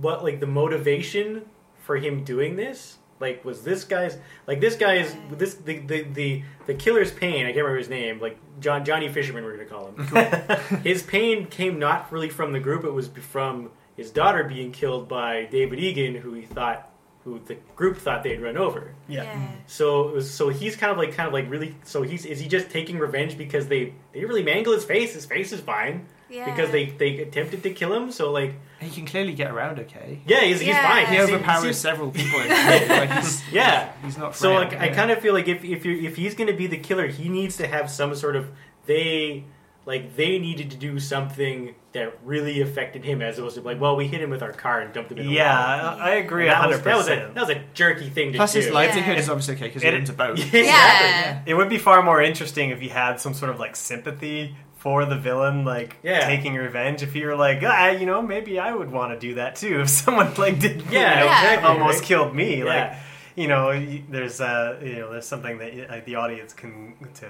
[0.00, 1.42] what like the motivation
[1.78, 2.98] for him doing this.
[3.18, 7.46] Like was this guy's like this guy is this the the the, the killer's pain
[7.46, 10.80] i can't remember his name like john johnny fisherman we're gonna call him.
[10.84, 15.08] His pain came not really from the group it was from his daughter being killed
[15.08, 16.90] by david egan who he thought
[17.26, 19.48] who the group thought they'd run over yeah.
[19.66, 22.38] so it was, so he's kind of like kind of like really so he's is
[22.38, 26.06] he just taking revenge because they they really mangle his face his face is fine
[26.30, 26.44] Yeah.
[26.48, 30.20] because they they attempted to kill him so like He can clearly get around okay.
[30.24, 32.38] yeah he's, he's fine He He's- overpowers he's- several people.
[32.38, 34.36] Like he's, yeah he's not.
[34.36, 36.56] So frail, like, I kind of feel like if if you if he's going to
[36.56, 38.44] be the killer, he needs to have some sort of
[38.86, 39.44] they
[39.86, 43.96] like they needed to do something that really affected him, as opposed to like, well,
[43.96, 45.26] we hit him with our car and dumped him in.
[45.28, 46.02] the Yeah, water.
[46.02, 48.32] I I agree that a was, hundred that was a that was a jerky thing
[48.32, 48.58] to Plus, do.
[48.60, 49.20] his livelihood Yeah.
[49.22, 50.38] is obviously okay because It- he owns a boat.
[50.38, 50.62] exactly.
[50.64, 51.40] Yeah.
[51.46, 55.04] It would be far more interesting if you had some sort of like sympathy for
[55.04, 56.26] the villain, like Yeah.
[56.26, 57.02] taking revenge.
[57.02, 59.80] If you were like, ah, you know, maybe I would want to do that too.
[59.80, 62.08] If someone like did, you Yeah, know, exactly, almost right?
[62.08, 62.64] killed me, Yeah.
[62.64, 62.92] like.
[63.42, 67.28] You know, y- there's uh, you know, there's something that uh, the audience can to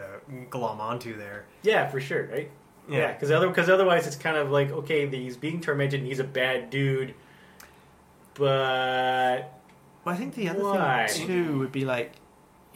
[0.51, 1.47] glom onto there.
[1.63, 2.49] Yeah, for sure, right?
[2.89, 2.99] Yeah.
[2.99, 6.21] Yeah, because other because otherwise it's kind of like okay, he's being tormented and he's
[6.21, 7.15] a bad dude,
[8.35, 9.53] but
[10.05, 11.07] Well, I think the other Why?
[11.09, 12.13] thing too would be like,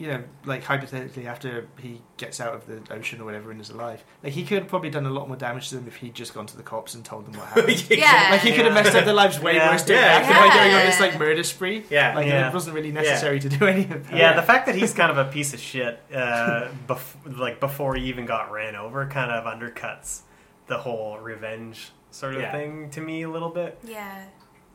[0.01, 3.69] you know, like hypothetically after he gets out of the ocean or whatever and is
[3.69, 6.15] alive, like he could have probably done a lot more damage to them if he'd
[6.15, 7.85] just gone to the cops and told them what happened.
[7.91, 8.29] Yeah.
[8.31, 9.69] Like he could have messed up their lives way Yeah.
[9.71, 10.19] worse doing Yeah.
[10.21, 11.83] that than by going on this like murder spree.
[11.89, 12.15] Yeah.
[12.15, 12.47] like Yeah.
[12.49, 14.17] it wasn't really necessary to do any of that.
[14.17, 17.95] Yeah, the fact that he's kind of a piece of shit, uh, bef- like before
[17.95, 20.21] he even got ran over, kind of undercuts
[20.67, 22.51] the whole revenge sort of Yeah.
[22.51, 23.77] thing to me a little bit.
[23.83, 24.23] Yeah.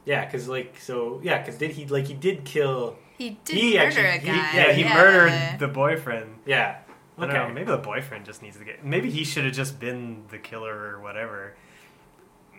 [0.04, 3.74] yeah, because like so yeah, because did he like he did kill He did He
[3.74, 4.52] murder actually- a he- guy.
[4.54, 6.38] Yeah, he murdered the boyfriend.
[6.46, 6.78] yeah
[7.18, 7.54] I don't okay know.
[7.54, 8.84] Maybe the boyfriend just needs to get.
[8.84, 11.54] Maybe he should have just been the killer or whatever.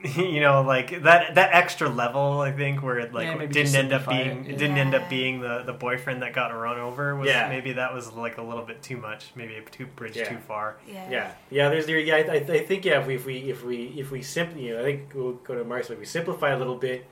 [0.16, 2.42] you know, like that that extra level.
[2.42, 5.42] I think where it like Yeah, didn't end up being it, didn't end up being
[5.42, 7.16] the the boyfriend that got run over.
[7.16, 7.50] Was Yeah.
[7.50, 9.32] maybe that was like a little bit too much.
[9.36, 10.30] Maybe a too bridge Yeah.
[10.30, 10.78] too far.
[10.88, 11.10] Yeah.
[11.10, 11.70] Yeah, yeah.
[11.70, 11.98] There's there.
[12.00, 13.00] Yeah, I, I I think yeah.
[13.00, 15.56] If we if we if we if we simply, you know, I think we'll go
[15.56, 15.90] to Mark's.
[15.90, 17.08] Like we simplify a little bit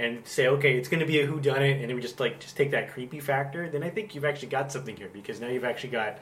[0.00, 2.18] and say, okay, it's going to be a who done it, and then we just
[2.20, 3.68] like just take that creepy factor.
[3.68, 6.18] Then I think you've actually got something here because now you've actually got,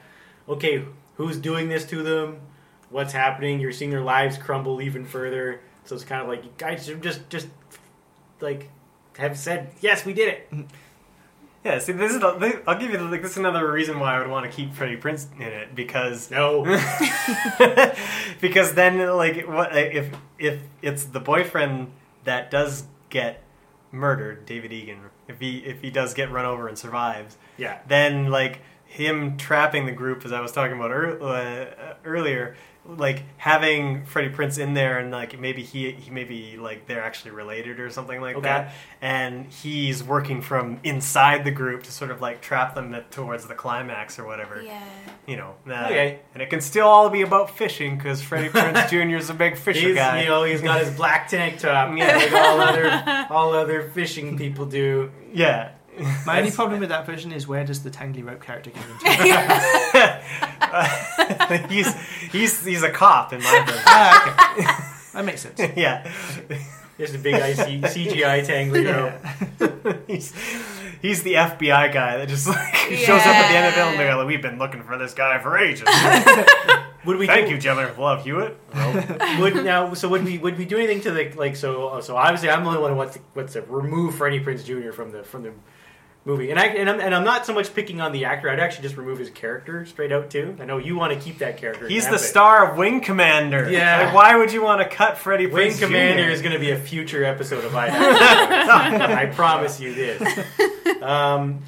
[0.47, 0.83] okay,
[1.15, 2.41] who's doing this to them?
[2.89, 3.59] What's happening?
[3.59, 5.61] You're seeing their lives crumble even further.
[5.85, 7.47] So it's kind of like you guys should just just
[8.41, 8.69] like
[9.17, 10.51] have said, yes, we did it.
[10.51, 10.67] Mm-hmm.
[11.63, 13.99] Yeah, see, this is the, this, I'll give you the, like this is another reason
[13.99, 16.63] why I would want to keep Freddie Prinze in it because No,
[18.41, 21.91] because then like what if if it's the boyfriend
[22.23, 23.43] that does get
[23.91, 28.29] murdered, David Egan, if he if he does get run over and survives, yeah, then
[28.29, 32.55] like him trapping the group, as I was talking about ear- uh, earlier,
[32.97, 37.31] like having Freddie Prinze in there, and like maybe he he maybe like they're actually
[37.31, 38.43] related or something like Okay.
[38.47, 43.45] that, and he's working from inside the group to sort of like trap them towards
[43.47, 44.61] the climax or whatever.
[44.61, 44.81] Yeah.
[45.27, 46.19] You know, uh, Okay.
[46.33, 49.15] and it can still all be about fishing because Freddie Prinze Jr.
[49.17, 50.23] is a big fisher He's, guy.
[50.23, 52.15] you know, he's got his black tank top, Yeah.
[52.17, 55.11] like all other all other fishing people do.
[55.33, 55.71] yeah.
[56.25, 59.05] My only problem with that version is where does the Tangly Rope character come into?
[59.05, 60.23] it?
[61.69, 61.93] he's
[62.31, 63.81] he's he's a cop in my version.
[63.85, 64.63] ah, okay.
[65.13, 65.59] That makes sense.
[65.75, 66.09] yeah.
[66.97, 70.05] There's a big IC, CGI Tangly rope.
[70.07, 70.33] he's
[71.01, 73.89] he's the FBI guy that just like shows up at the end of the film.
[73.91, 75.87] and they're like, We've been looking for this guy for ages.
[77.05, 78.59] Would we Thank do, you, General Love Hewitt.
[79.39, 79.93] Would now?
[79.93, 81.55] So would we would we do anything to the like?
[81.55, 84.65] So so obviously I'm the only one who wants to, wants to remove Freddie Prinze
[84.65, 84.91] Jr.
[84.91, 85.53] from the from the
[86.25, 88.49] movie, and I and I'm, and I'm not so much picking on the actor.
[88.49, 90.55] I'd actually just remove his character straight out too.
[90.59, 91.87] I know you want to keep that character.
[91.87, 92.19] He's the it.
[92.19, 93.69] star of Wing Commander.
[93.71, 94.05] Yeah.
[94.05, 96.29] Like, why would you want to cut Freddie Wing Prinze Commander Jr.?
[96.31, 97.87] is going to be a future episode of I.
[99.23, 100.21] I promise you this.
[101.01, 101.61] Um,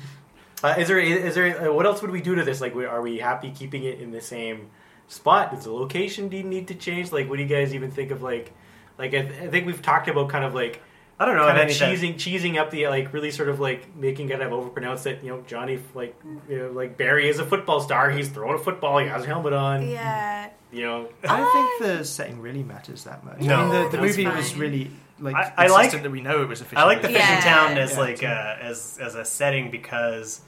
[0.63, 2.61] uh, is there is there uh, what else would we do to this?
[2.61, 4.69] Like, we- are we happy keeping it in the same
[5.07, 5.51] spot?
[5.55, 7.11] Does the location do need to change?
[7.11, 8.51] Like, what do you guys even think of like?
[8.97, 10.81] Like, I, th- I think we've talked about kind of like
[11.22, 11.45] I don't know.
[11.45, 14.39] kind if of anything- cheesing cheesing up the like really sort of like making it
[14.39, 15.24] kind of overpronounced it.
[15.24, 16.15] you know Johnny like
[16.49, 18.09] you know, like Barry is a football star.
[18.09, 18.97] He's throwing a football.
[18.99, 19.88] He has a helmet on.
[19.88, 20.49] Yeah.
[20.72, 23.39] You know, I don't think the setting really matters that much.
[23.41, 24.38] No, I mean, the, the movie fine.
[24.38, 27.01] was really like I- I like- that we know it was a fishing I like
[27.01, 27.19] the movie.
[27.19, 27.41] fishing Yeah.
[27.41, 28.26] town as Yeah, like too.
[28.28, 30.41] uh, as as a setting because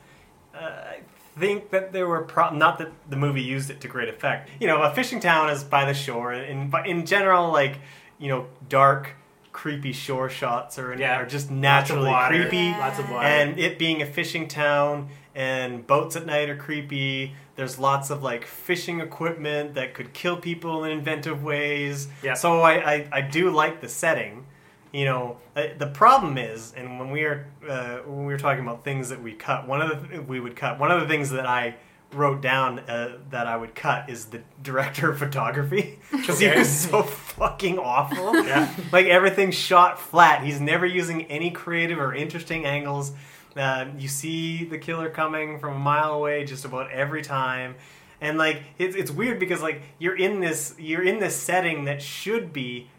[0.56, 1.00] uh, I
[1.38, 4.50] think that there were pro- not that the movie used it to great effect.
[4.60, 7.80] You know, a fishing town is by the shore, and but in general, like
[8.20, 9.16] you know, dark,
[9.54, 11.22] creepy shore shots or Yeah.
[11.22, 12.36] are just naturally water.
[12.36, 12.72] creepy.
[12.72, 13.26] Lots of water.
[13.26, 17.36] And it being a fishing town and boats at night are creepy.
[17.56, 22.08] There's lots of like fishing equipment that could kill people in inventive ways.
[22.24, 22.34] Yeah.
[22.34, 24.46] So I, I, I do like the setting.
[24.92, 28.62] You know, uh, the problem is, and when we are uh, when we were talking
[28.64, 30.80] about things that we cut, one of the we would cut.
[30.80, 31.76] One of the things that I
[32.14, 36.60] wrote down uh, that I would cut is the director of photography because he Okay.
[36.60, 38.36] was so fucking awful.
[38.46, 38.74] Yeah.
[38.92, 40.44] like everything's shot flat.
[40.44, 43.12] He's never using any creative or interesting angles.
[43.56, 47.76] Uh, you see the killer coming from a mile away just about every time,
[48.20, 52.02] and like it's it's weird because like you're in this you're in this setting that
[52.02, 52.90] should be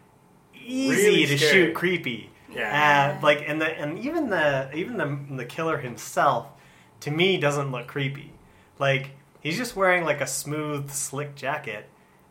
[0.65, 1.51] easy Really to scary.
[1.67, 2.29] shoot creepy.
[2.53, 3.17] Yeah.
[3.17, 6.47] Uh, like and the and even the even the the killer himself
[7.01, 8.31] to me doesn't look creepy.
[8.79, 9.11] Like
[9.41, 11.87] he's just wearing like a smooth slick jacket.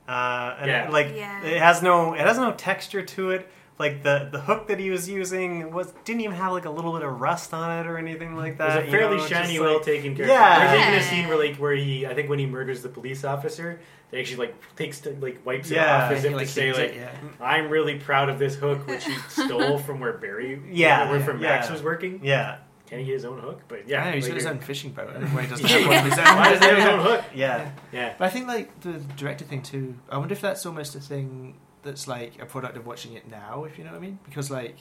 [0.09, 0.89] Uh, and Yeah.
[0.91, 1.43] like Yeah.
[1.45, 3.49] it has no it has no texture to it.
[3.79, 6.93] Like the the hook that he was using was didn't even have like a little
[6.93, 8.67] bit of rust on it or anything like It that.
[8.67, 10.33] was a you fairly know, shiny, just, well like- taken character.
[10.35, 10.67] Yeah.
[10.73, 13.25] There's even a scene where like where he, I think when he murders the police
[13.25, 13.81] officer,
[14.11, 16.05] they actually like takes to, like wipes it Yeah.
[16.05, 17.11] off as He, if like, to say like, it, yeah.
[17.41, 21.41] I'm really proud of this hook which he stole from where Barry, Yeah, where from
[21.43, 21.49] yeah.
[21.57, 22.21] Max was working.
[22.23, 22.59] Yeah,
[22.95, 23.61] Can he get his own hook?
[23.69, 25.11] But Yeah, yeah, he's like, got his own fishing boat.
[25.11, 25.77] I don't why he doesn't Yeah.
[25.79, 26.37] have one of his own.
[26.37, 27.25] Why does he have his own hook?
[27.35, 27.71] yeah.
[27.93, 28.15] Yeah.
[28.19, 29.97] But I think like the director thing too.
[30.11, 33.65] I wonder if that's almost a thing that's like a product of watching it now,
[33.65, 34.19] if you know what I mean.
[34.25, 34.77] Because like,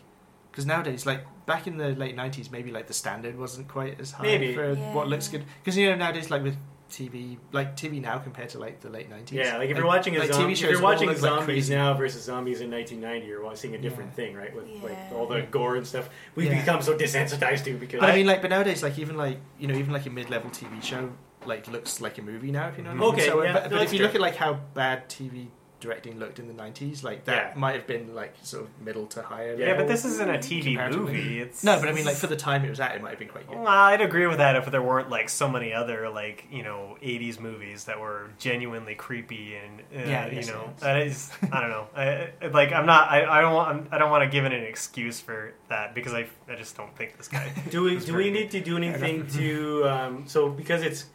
[0.51, 4.11] because nowadays, like back in the late '90s, maybe like the standard wasn't quite as
[4.11, 4.53] high Maybe.
[4.53, 4.93] for Yeah.
[4.93, 5.43] what looks good.
[5.63, 6.55] Because you know nowadays, like with
[6.89, 9.31] TV, like TV now compared to like the late '90s.
[9.31, 11.29] Yeah, like if you're watching a like, zombie, TV if shows you're watching look like
[11.31, 11.75] zombies crazy.
[11.75, 14.15] now versus zombies in 1990, you're wa- seeing a different Yeah.
[14.15, 14.55] thing, right?
[14.55, 16.09] With like all the gore and stuff.
[16.35, 16.59] We've Yeah.
[16.59, 19.67] become so desensitized to because But I mean, like, but nowadays, like even like you
[19.67, 21.11] know, even like a mid-level TV show,
[21.45, 22.67] like looks like a movie now.
[22.67, 23.13] If you know what I mean.
[23.13, 24.05] Okay, So, yeah, but, no, but if you true.
[24.07, 25.47] look at like how bad TV
[25.83, 27.59] directing looked in the '90s, like that Yeah.
[27.59, 29.53] might have been like sort of middle to higher.
[29.55, 31.39] Yeah, Yeah, but this isn't a TV movie.
[31.39, 33.19] It's No, but I mean, like for the time it was at, it might have
[33.19, 33.57] been quite good.
[33.57, 36.97] Well, I'd agree with that if there weren't like so many other like you know
[37.03, 40.43] '80s movies that were genuinely creepy and uh, Yeah, I you know
[40.77, 40.85] so.
[40.85, 43.97] that is I don't know I, I- like I'm not I, I don't want I
[43.99, 47.17] don't want to give it an excuse for that because I, I just don't think
[47.17, 47.51] this guy.
[47.69, 51.05] Do we do very we need to do anything to um, so because it's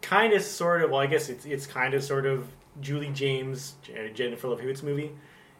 [0.00, 2.46] kind of sort of well I guess it's it's kind of sort of
[2.80, 3.74] Julie James
[4.14, 5.12] Jennifer Love Hewitt's movie.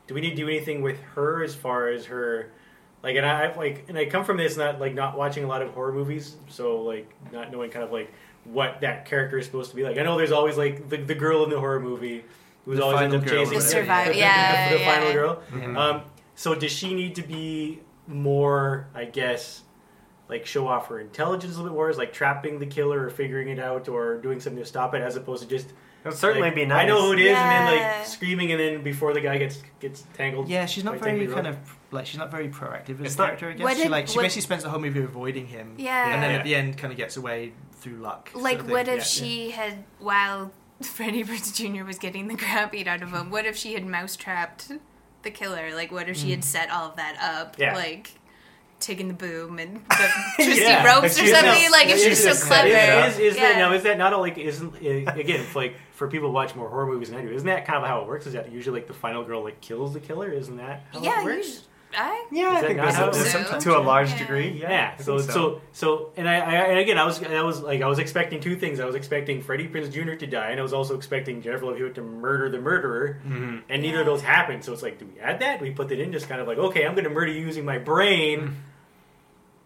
[0.07, 2.51] Do we need to do anything with her as far as her
[3.03, 5.47] like and I I've, like and I come from this not like not watching a
[5.47, 8.13] lot of horror movies so like not knowing kind of like
[8.45, 9.99] what that character is supposed to be like.
[9.99, 12.25] I know there's always like the, the girl in the horror movie
[12.65, 14.95] who's The always final ends up chasing The survivor, the, the- yeah, the, the yeah.
[14.95, 15.43] final girl.
[15.53, 15.77] Mhm.
[15.77, 16.03] Um,
[16.35, 19.63] so does she need to be more, I guess,
[20.29, 23.11] like show off her intelligence a little bit more, is like trapping the killer or
[23.11, 25.73] figuring it out or doing something to stop it, as opposed to just
[26.05, 26.85] It would certainly like, be nice.
[26.85, 29.63] I know who it is, and then like screaming, and then before the guy gets
[29.81, 30.49] gets tangled.
[30.49, 31.55] Yeah, she's not very kind Rope.
[31.57, 33.51] of like she's not very proactive as It's a not- character.
[33.51, 35.75] I guess What she like she what- basically spends the whole movie avoiding him.
[35.79, 36.13] Yeah.
[36.15, 36.37] and then Yeah.
[36.39, 38.31] at the end kind of gets away through luck.
[38.33, 39.03] sort Like, of what if Yeah.
[39.05, 41.85] she had, while Freddie Prinze Jr.
[41.85, 44.73] was getting the crap beat out of him, what if she had mousetrapped
[45.23, 45.73] the killer?
[45.75, 46.31] Like, what if she Mm.
[46.31, 47.57] had set all of that up?
[47.59, 47.75] Yeah.
[47.77, 48.13] Like,
[48.83, 50.85] taken the boom and the twisty Yeah.
[50.85, 51.45] ropes or something?
[51.65, 52.69] No, like, if she's so clever.
[52.69, 53.59] Is, is, is that Yeah.
[53.59, 53.73] now?
[53.73, 57.11] Is that not like isn't again if, like for people who watch more horror movies
[57.11, 57.31] than I do?
[57.31, 58.27] Isn't that kind of how it works?
[58.27, 60.31] Is that usually like the final girl like kills the killer?
[60.31, 61.37] Isn't that how yeah, it works?
[61.47, 61.67] usually.
[61.95, 63.51] I, Yeah, I think not there's how a, it there's works?
[63.51, 64.19] some- to a large Yeah.
[64.21, 64.49] degree.
[64.63, 64.71] Yeah.
[64.71, 67.83] Yeah, I so, so so and I, I and again I was I was like
[67.83, 68.81] I was expecting two things.
[68.81, 70.15] I was expecting Freddie Prinze Jr.
[70.15, 73.21] to die, and I was also expecting Jennifer Love Hewitt to murder the murderer.
[73.29, 73.61] Mhm.
[73.69, 74.65] And neither of those happened.
[74.65, 75.59] So it's like, do we add that?
[75.59, 76.13] Do we put that in?
[76.13, 78.57] Just kind of like, okay, I'm going to murder you using my brain,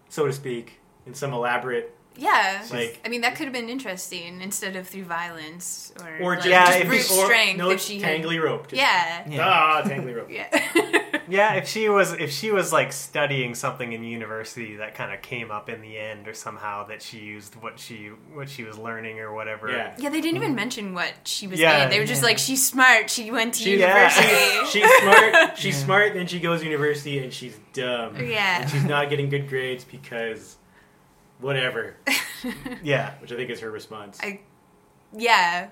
[0.09, 2.65] so to speak, in some elaborate yeah.
[2.73, 3.01] like.
[3.05, 6.49] I mean, that could have been interesting instead of through violence or, Or like, just,
[6.49, 8.21] Yeah, just if brute or, strength no, if she had.
[8.23, 8.69] tangly rope.
[8.69, 9.25] Just, Yeah.
[9.29, 9.47] Yeah.
[9.49, 10.31] Ah, tangly rope.
[10.31, 11.03] Yeah.
[11.29, 15.23] Yeah, if she was if she was like studying something in university that kind of
[15.23, 18.79] came up in the end or somehow that she used what she what she was
[18.79, 19.69] learning or whatever.
[19.73, 19.95] Yeah.
[19.99, 21.91] Yeah, they didn't even mention what she was Yeah, in.
[21.91, 22.29] They were just yeah.
[22.29, 23.11] like, she's smart.
[23.11, 24.09] She went to She- yeah.
[24.09, 24.71] university.
[24.79, 25.59] She's smart.
[25.59, 26.15] She's smart.
[26.15, 28.15] Then she goes to university, and she's dumb.
[28.25, 28.61] Yeah.
[28.63, 30.57] And she's not getting good grades because
[31.41, 31.97] whatever.
[32.83, 33.15] Yeah.
[33.21, 34.19] Which I think is her response.
[34.23, 34.41] I,
[35.13, 35.69] yeah.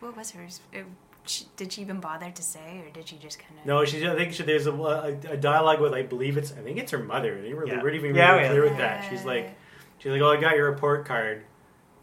[0.00, 0.60] What was hers?
[0.72, 0.84] It,
[1.24, 3.64] she, did she even bother to say, or did she just kind of?
[3.66, 4.06] No, she.
[4.06, 5.94] I think she, there's a, a, a dialogue with.
[5.94, 6.52] I believe it's.
[6.52, 7.40] I think it's her mother.
[7.40, 7.76] They were, Yeah.
[7.76, 8.48] they weren't even Yeah, really yeah.
[8.50, 9.08] clear with that.
[9.08, 9.54] She's like,
[9.98, 11.44] she's like, oh, I got your report card.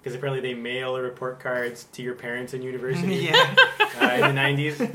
[0.01, 3.55] Because apparently they mail the report cards to your parents in university yeah.
[4.01, 4.80] uh, in the nineties.
[4.80, 4.89] uh,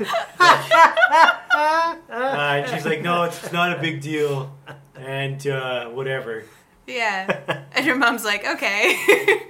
[2.09, 4.55] and she's like, no, it's, it's not a big deal,
[4.95, 6.43] and uh, whatever.
[6.91, 7.59] Yeah.
[7.73, 8.97] And her mom's like, okay,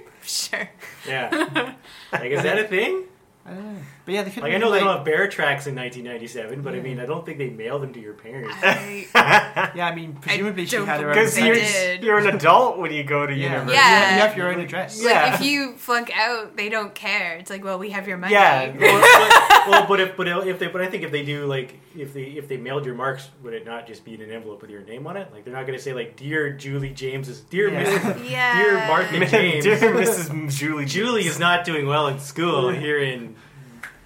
[0.22, 0.70] sure.
[1.06, 1.74] Yeah,
[2.12, 3.04] like is that a thing?
[3.44, 3.80] I don't know.
[4.04, 6.74] But yeah, they could Like I know they don't have bear tracks in 1997, but
[6.74, 8.54] I mean I don't think they mailed them to your parents.
[8.62, 11.14] I, Yeah, I mean, presumably she had her own.
[11.14, 11.56] Because you're,
[11.96, 13.44] you're an adult when you go to yeah.
[13.44, 13.74] university.
[13.74, 14.14] Yeah.
[14.14, 15.02] You have your own address.
[15.02, 15.34] like, Yeah.
[15.34, 17.34] if you flunk out, they don't care.
[17.34, 18.34] It's like, well, we have your money.
[18.34, 18.72] Yeah.
[18.78, 21.80] well, but, well, but if but if they but I think if they do like
[21.96, 24.60] if they if they mailed your marks, would it not just be in an envelope
[24.62, 25.32] with your name on it?
[25.32, 27.84] Like they're not going to say like dear Julie James's dear Yeah.
[27.84, 28.24] Mrs.
[28.30, 28.62] Yeah.
[28.62, 29.64] Dear Martha James.
[29.64, 30.50] Dear Mrs.
[30.58, 30.84] Julie.
[30.86, 33.34] Julie is not doing well in school here in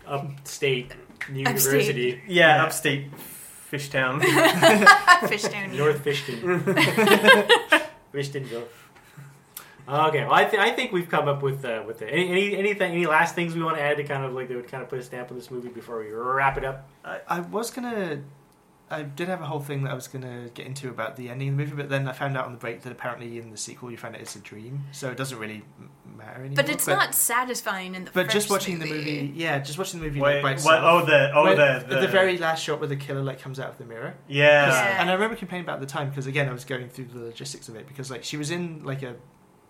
[0.07, 0.95] upstate
[1.29, 3.11] New university, Yeah, upstate
[3.73, 4.21] Fishtown.
[5.29, 5.77] Fish down.
[5.77, 6.63] North Fishton,
[8.15, 8.65] Fishtonville.
[9.89, 12.57] Okay, well, I, th- I think we've come up with uh, with the, any, any
[12.57, 14.83] anything any last things we want to add to kind of like that would kind
[14.83, 16.89] of put a stamp on this movie before we wrap it up.
[17.05, 18.23] I, I was gonna.
[18.89, 21.49] I did have a whole thing that I was gonna get into about the ending
[21.51, 23.57] of the movie, but then I found out on the break that apparently in the
[23.57, 25.65] sequel you find out it's a dream, so it doesn't really
[26.17, 26.55] matter anymore.
[26.57, 28.91] But it's not satisfying in the But first just watching movie.
[28.91, 30.85] the movie, yeah, just watching the movie Wait, like, by what?
[30.85, 33.59] Oh, the oh When- the, the the very last shot where the killer like comes
[33.59, 34.15] out of the mirror.
[34.29, 34.69] yeah.
[34.69, 35.01] Yeah.
[35.01, 37.69] And I remember complaining about the time because again I was going through the logistics
[37.69, 39.17] of it because like she was in like a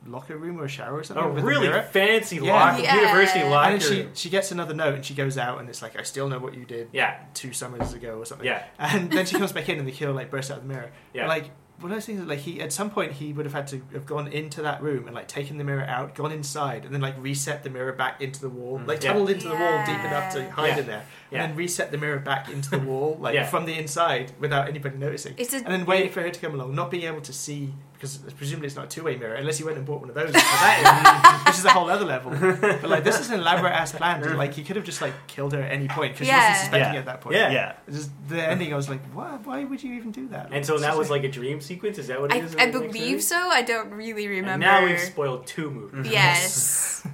[0.06, 1.24] locker room or a shower or something.
[1.24, 2.52] A with a really fancy Yeah.
[2.54, 2.96] locker, Yeah.
[2.96, 3.70] university locker.
[3.72, 4.10] And then she room.
[4.14, 6.54] she gets another note and she goes out and it's like I still know what
[6.54, 8.46] you did yeah, two summers ago or something.
[8.46, 10.72] yeah, And then she comes back in and the killer like bursts out of the
[10.72, 10.90] mirror.
[11.12, 11.26] yeah.
[11.28, 13.82] Like what I was thinking, like he at some point he would have had to
[13.92, 17.02] have gone into that room and like taken the mirror out, gone inside, and then
[17.02, 19.02] like reset the mirror back into the wall, like Mm.
[19.04, 19.12] Yeah.
[19.12, 20.78] tunneled into the wall deep enough to hide Yeah.
[20.78, 21.42] in there, Yeah.
[21.42, 23.44] and then reset the mirror back into the wall, like Yeah.
[23.44, 25.34] from the inside without anybody noticing.
[25.36, 27.74] It's a and then waiting for her to come along, not being able to see
[27.96, 30.26] because presumably it's not a two-way mirror unless you went and bought one of those,
[30.28, 32.30] for that, which is a whole other level.
[32.30, 34.20] But like this is an elaborate ass plan.
[34.22, 36.38] to, Like he could have just like killed her at any point because she Yeah.
[36.50, 36.98] wasn't suspecting Yeah.
[37.00, 37.36] at that point.
[37.36, 37.50] Yeah.
[37.50, 37.72] yeah.
[37.90, 39.38] Just the ending, I was like, why?
[39.42, 40.48] Why would you even do that?
[40.52, 41.98] and so that was like a dream sequence.
[41.98, 42.56] Is that what it I, is?
[42.56, 43.36] I in the next believe so.
[43.36, 44.52] I don't really remember.
[44.52, 46.12] And now we've spoiled two movies.
[46.12, 47.06] Yes.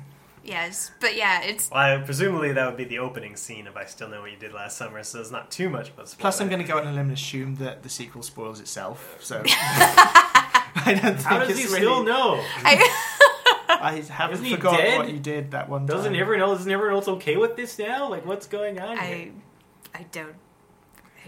[0.45, 0.91] yes.
[1.01, 4.09] But yeah, it's Well, I, presumably that would be the opening scene if I still
[4.09, 5.03] know what you did last summer.
[5.03, 6.21] So there's not too much of a spoiler.
[6.21, 8.61] Plus, I'm going to go out on a limb and assume that the sequel spoils
[8.61, 9.19] itself.
[9.21, 9.43] So
[10.87, 12.35] I don't think How does it's he really, still know?
[12.65, 13.19] I,
[13.69, 14.99] I haven't Isn't he forgotten dead?
[14.99, 15.97] what you did that one time.
[15.97, 16.21] Doesn't time.
[16.21, 16.55] everyone know?
[16.55, 18.09] Doesn't everyone else okay with this now?
[18.09, 18.99] Like, what's going on?
[18.99, 19.33] I here?
[19.95, 20.35] I don't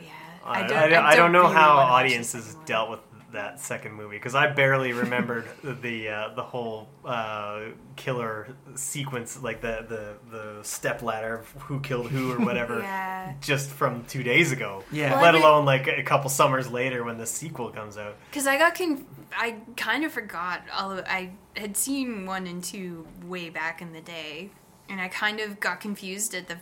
[0.03, 0.11] yeah.
[0.45, 2.91] I, I don't I, don't, I don't know really how wanna watch the audiences dealt
[2.91, 3.01] with
[3.35, 7.61] that second movie because I barely remembered the uh, the whole uh,
[7.97, 13.35] killer sequence, like the the the step ladder of who killed who or whatever, Yeah.
[13.41, 14.83] just from two days ago.
[14.91, 15.13] Yeah.
[15.13, 18.17] Well, Let I mean- alone like a couple summers later when the sequel comes out.
[18.31, 19.05] Because I got conf-
[19.37, 23.93] I kind of forgot all of I had seen one and two way back in
[23.93, 24.51] the day,
[24.89, 26.57] and I kind of got confused at the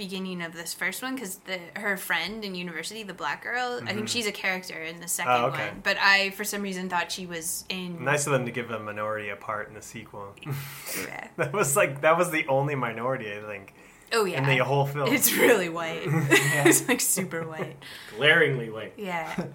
[0.00, 3.92] beginning of this first one because the her friend in university, the black girl, I
[3.92, 5.44] think she's a character in the second Mm-hmm.
[5.44, 5.68] Oh, okay.
[5.68, 8.02] one, but I for some reason thought she was in.
[8.04, 10.34] Nice of them to give a minority a part in the sequel.
[10.44, 11.28] Yeah.
[11.36, 13.74] that was like that was the only minority I think
[14.12, 15.12] Oh yeah, in the whole film.
[15.12, 16.02] it's really white.
[16.04, 17.76] it's like super white.
[18.16, 18.94] glaringly white.
[18.96, 19.44] Yeah.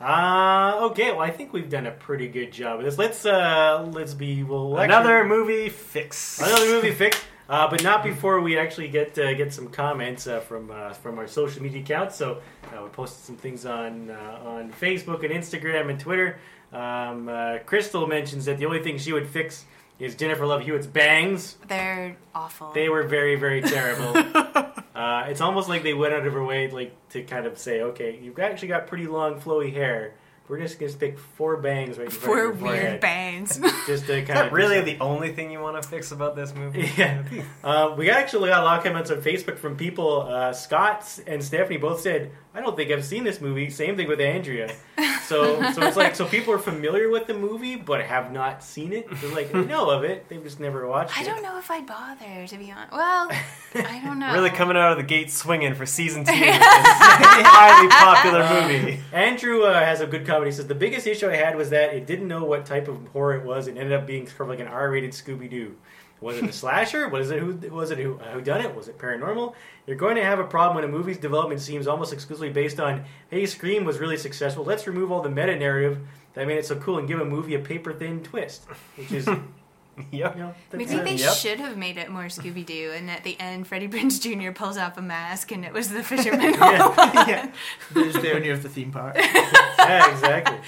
[0.00, 2.98] Uh, okay, well, I think we've done a pretty good job of this.
[2.98, 4.76] Let's uh, let's be well.
[4.76, 6.40] actually- Another movie fix.
[6.40, 10.40] another movie fix, uh, but not before we actually get uh, get some comments uh,
[10.40, 12.16] from uh, from our social media accounts.
[12.16, 12.40] So
[12.72, 16.38] uh, we posted some things on uh, on Facebook and Instagram and Twitter.
[16.72, 19.66] Um, uh, Crystal mentions that the only thing she would fix
[19.98, 21.56] is Jennifer Love Hewitt's bangs.
[21.68, 22.72] They're awful.
[22.72, 24.16] They were very very terrible.
[24.94, 27.82] uh, it's almost like they went out of her way like to kind of say,
[27.82, 30.14] okay, you've actually got pretty long flowy hair.
[30.48, 33.00] We're just gonna stick four bangs right in front Four of your weird forehead.
[33.00, 33.58] bangs.
[33.86, 36.90] Just to kind of really the only thing you want to fix about this movie?
[36.96, 37.22] Yeah.
[37.64, 40.22] Uh, we actually got a lot of comments on Facebook from people.
[40.22, 43.70] Uh, Scott and Stephanie both said, I don't think I've seen this movie.
[43.70, 44.74] Same thing with Andrea.
[45.22, 48.92] So, so it's like, so people are familiar with the movie, but have not seen
[48.92, 49.08] it.
[49.20, 50.28] They're like, they know of it.
[50.28, 51.28] They've just never watched I it.
[51.28, 52.92] I don't know if I'd bother, to be honest.
[52.92, 53.28] Well,
[53.76, 54.34] I don't know.
[54.34, 56.32] Really coming out of the gate swinging for season two.
[56.32, 59.00] of this highly popular movie.
[59.12, 60.46] Andrew uh, has a good comment.
[60.52, 63.06] He says, the biggest issue I had was that it didn't know what type of
[63.08, 63.66] horror it was.
[63.66, 65.76] It ended up being sort of like an R-rated Scooby-Doo.
[66.20, 67.08] Was it a slasher?
[67.08, 68.74] Was it who was it who, who done it?
[68.74, 69.54] Was it paranormal?
[69.86, 73.04] You're going to have a problem when a movie's development seems almost exclusively based on,
[73.30, 74.64] hey, Scream was really successful.
[74.64, 75.98] Let's remove all the meta narrative
[76.34, 78.64] that made it so cool and give a movie a paper thin twist,
[78.96, 79.28] which is,
[79.96, 80.56] you Yep.
[80.72, 81.34] Maybe not- they Yep.
[81.34, 84.52] should have made it more Scooby Doo, and at the end, Freddie Prinze Jr.
[84.52, 86.54] pulls off a mask, and it was the fisherman.
[86.60, 86.96] all along.
[87.28, 87.52] yeah.
[87.92, 89.16] There's the owner of the theme park.
[89.16, 90.58] yeah, exactly.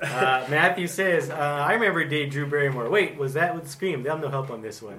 [0.00, 2.90] Uh, Matthew says, uh, I remember Dave Drew Barrymore.
[2.90, 4.02] Wait, was that with Scream?
[4.02, 4.98] They have no help on this one.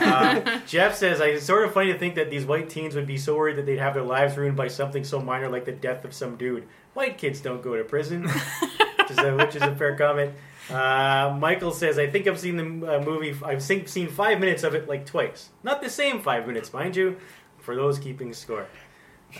[0.00, 3.18] Uh, Jeff says, it's sort of funny to think that these white teens would be
[3.18, 6.04] so worried that they'd have their lives ruined by something so minor like the death
[6.04, 6.66] of some dude.
[6.94, 10.32] White kids don't go to prison, which is a, which is a fair comment.
[10.70, 14.64] Uh, Michael says, I think I've seen the uh, movie, I've seen, seen five minutes
[14.64, 15.50] of it like twice.
[15.62, 17.16] Not the same five minutes, mind you,
[17.58, 18.66] for those keeping score.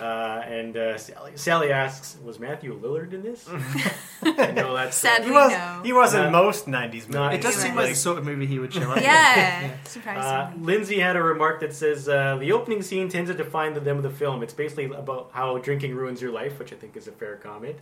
[0.01, 3.49] Uh, and uh, Sally, Sally asks, "Was Matthew Lillard in this?"
[4.23, 5.53] I know that's Sadly, He was.
[5.53, 5.81] no.
[5.85, 7.39] He was in Not- most '90s not- movies.
[7.39, 8.97] It does You're seem like the sort of movie he would show up.
[8.99, 9.05] in.
[9.05, 10.51] yeah, Uh.
[10.61, 13.97] Lindsay had a remark that says uh, the opening scene tends to define the them
[13.97, 14.43] of the film.
[14.43, 17.77] It's basically about how drinking ruins your life, which I think is a fair comment.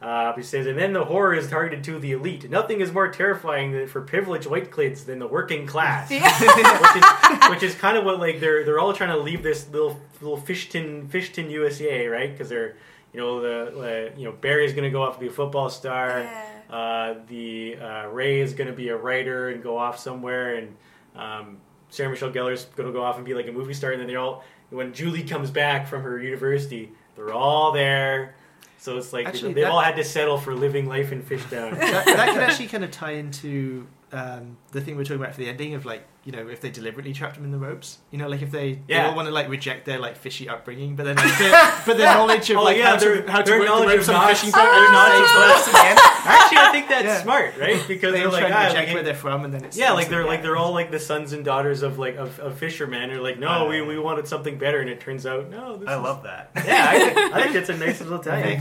[0.00, 2.48] Uh, he says, and then the horror is targeted to the elite.
[2.48, 7.50] Nothing is more terrifying than, for privileged white kids than the working class, which, is,
[7.50, 10.38] which is kind of what like they're they're all trying to leave this little little
[10.38, 12.76] Fishtown Fishtown USA right because they're
[13.12, 15.68] you know the uh, you know Barry's going to go off to be a football
[15.68, 16.20] star.
[16.20, 16.44] Yeah.
[16.70, 20.76] Uh, the uh, Ray is going to be a writer and go off somewhere, and
[21.16, 21.56] um,
[21.90, 23.92] Sarah Michelle Gellar's going to go off and be like a movie star.
[23.92, 28.34] And then they all, when Julie comes back from her university, they're all there.
[28.78, 31.76] So it's like Actually, they've that- all had to settle for living life in Fishtown.
[31.78, 35.34] that, that could actually kind of tie into um, the thing we are talking about
[35.34, 37.98] for the ending of like you know if they deliberately trapped them in the ropes.
[38.10, 40.96] You know like if they, they all want to like reject their like fishy upbringing
[40.96, 43.42] but then like, their, but their knowledge of Oh, like yeah, how their- to how
[43.42, 45.96] to work the ropes on a fishing boat their and knowledge saves of the again.
[46.24, 47.22] Actually, I think that's Yeah.
[47.22, 47.82] smart, right?
[47.88, 49.76] Because they they're all like, to ah, reject like, where they're from and then it's
[49.76, 52.38] yeah, like it's they're like they're all like the sons and daughters of like of,
[52.40, 53.08] of fishermen.
[53.10, 55.76] They're like, no, we, we wanted something better, and it turns out no.
[55.76, 56.50] This I is- love that.
[56.56, 58.58] Yeah, I think, I think that's a nice little tie.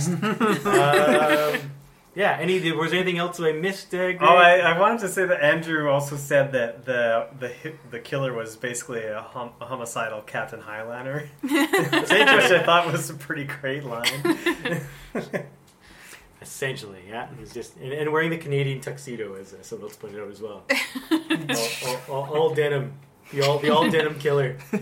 [0.66, 1.72] um,
[2.16, 2.38] yeah.
[2.39, 3.93] Any was there anything else I missed?
[3.93, 4.18] Uh, Greg?
[4.22, 7.53] Oh, I, I wanted to say that Andrew also said that the the
[7.91, 13.14] the killer was basically a, hom- a homicidal Captain Highliner, which I thought was a
[13.14, 14.82] pretty great line.
[16.41, 17.27] Essentially, yeah.
[17.39, 20.41] He's just and, and wearing the Canadian tuxedo, as uh, someone else pointed out as
[20.41, 20.63] well.
[21.11, 22.93] all, all, all, all denim,
[23.31, 24.57] the all the all denim killer.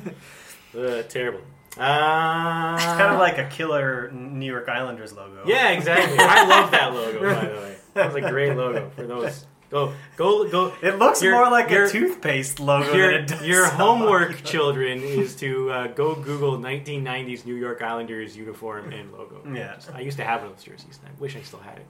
[0.77, 1.39] Uh, terrible.
[1.77, 5.43] Uh, It's kind of like a killer New York Islanders logo.
[5.47, 6.17] yeah, exactly.
[6.19, 7.21] I love that logo.
[7.33, 9.45] By the way, that was a great logo for those.
[9.75, 10.73] Go go go.
[10.81, 14.29] It looks Your- more like your- a toothpaste logo your, than it does your homework,
[14.29, 14.41] logo.
[14.45, 19.41] children, is to uh, go Google 1990s New York Islanders uniform and logo.
[19.53, 19.75] Yeah.
[19.93, 21.87] I used to have one of those jerseys, and I wish I still had it.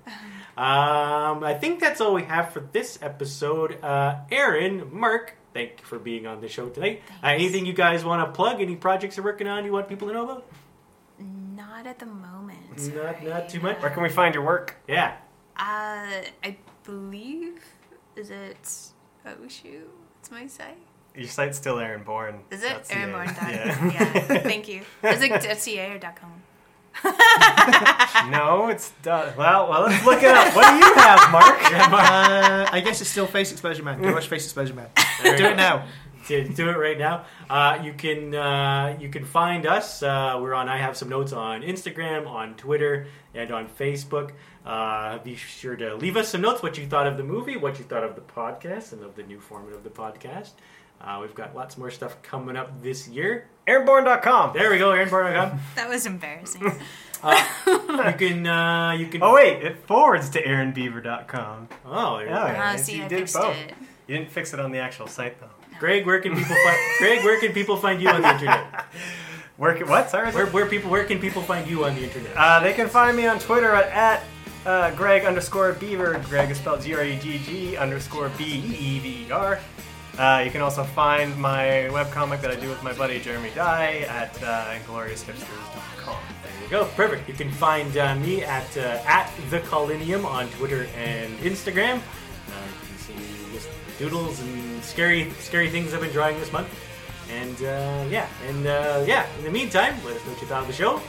[0.58, 3.78] Um, I think that's all we have for this episode.
[3.84, 7.04] Uh, Aaron, Mark, thank you for being on the show tonight.
[7.24, 8.62] Uh, anything you guys want to plug?
[8.62, 10.46] Any projects you're working on you want people to know about?
[11.20, 12.68] Not at the moment.
[12.72, 13.26] Not, sorry.
[13.28, 13.80] not too much.
[13.80, 14.76] Where can we find your work?
[14.88, 15.18] Yeah.
[15.56, 17.60] Uh, I believe
[18.16, 18.58] is it.
[19.26, 19.90] Oh shoot,
[20.20, 20.78] it's my site.
[21.16, 22.42] Your site's still Aaron Bourne.
[22.52, 23.28] Is it That's Aaron Bourne?
[23.28, 23.86] Yeah.
[23.94, 24.40] yeah.
[24.40, 24.82] Thank you.
[25.04, 26.44] Is it .ca or .com?
[28.32, 29.36] no, it's done.
[29.38, 30.56] Well, well, let's look it up.
[30.56, 31.60] What do you have, Mark?
[31.74, 34.88] uh, I guess it's still Face Exposure Man go watch Face Exposure Man
[35.22, 35.86] There do it now
[36.28, 37.26] to do it right now.
[37.50, 40.02] Uh, you can uh, you can find us.
[40.02, 40.70] Uh, we're on.
[40.70, 44.32] I have some notes on Instagram, on Twitter, and on Facebook.
[44.66, 47.78] Uh, be sure to leave us some notes what you thought of the movie, what
[47.78, 50.52] you thought of the podcast, and of the new format of the podcast.
[51.00, 53.48] Uh, we've got lots more stuff coming up this year.
[53.68, 54.54] Airborne.com.
[54.54, 55.60] There we go, aaronborn.com.
[55.76, 56.64] That was embarrassing.
[57.26, 59.22] you can, uh, you can.
[59.22, 61.70] Oh wait, it forwards to aaronbeaver.com.
[61.86, 62.72] Oh, there you Oh, yeah.
[62.74, 63.56] Ah, see, you I did fixed both.
[63.56, 63.74] it.
[64.08, 65.50] You didn't fix it on the actual site though.
[65.80, 66.80] Greg, where can people find?
[67.00, 68.86] Greg, where can people find you on the internet?
[69.58, 70.10] Where can, what?
[70.10, 70.32] Sorry.
[70.32, 70.90] Where, where people?
[70.90, 72.36] Where can people find you on the internet?
[72.36, 74.24] Uh, they can find me on Twitter at, at
[74.66, 76.22] uh, Greg underscore Beaver.
[76.30, 79.60] Greg is spelled G R E G G underscore B E E V E R.
[80.18, 84.06] Uh, you can also find my webcomic that I do with my buddy Jeremy Dye
[84.08, 86.18] at uh, glorioushipsters.com.
[86.44, 86.86] There you go.
[86.96, 87.28] Perfect.
[87.28, 91.98] You can find uh, me at uh, at the Colinium on Twitter and Instagram.
[91.98, 96.70] Uh, you can see just doodles and scary scary things I've been drawing this month.
[97.30, 98.64] And uh, yeah, and
[99.06, 99.26] yeah.
[99.40, 101.02] In the meantime, let us know what you thought of the show.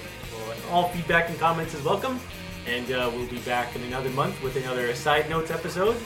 [0.70, 2.18] All feedback and comments is welcome.
[2.66, 5.96] And uh, we'll be back in another month with another Side Notes episode.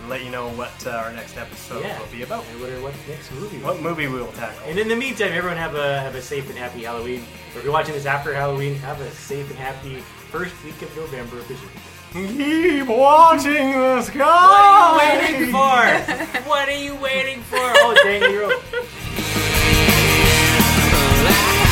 [0.00, 1.98] And let you know what uh, our next episode yeah.
[1.98, 2.44] will be about.
[2.50, 3.58] And what, are, what next movie?
[3.58, 4.66] What movie we will tackle.
[4.66, 7.20] And in the meantime, everyone have a have a safe and happy Halloween.
[7.54, 9.96] Or if you're watching this after Halloween, have a safe and happy
[10.30, 11.36] first week of November.
[12.12, 14.96] Keep watching the sky.
[14.96, 16.44] What are you waiting for?
[16.48, 17.58] what are you waiting for?
[17.58, 18.50] Oh, dang, you're.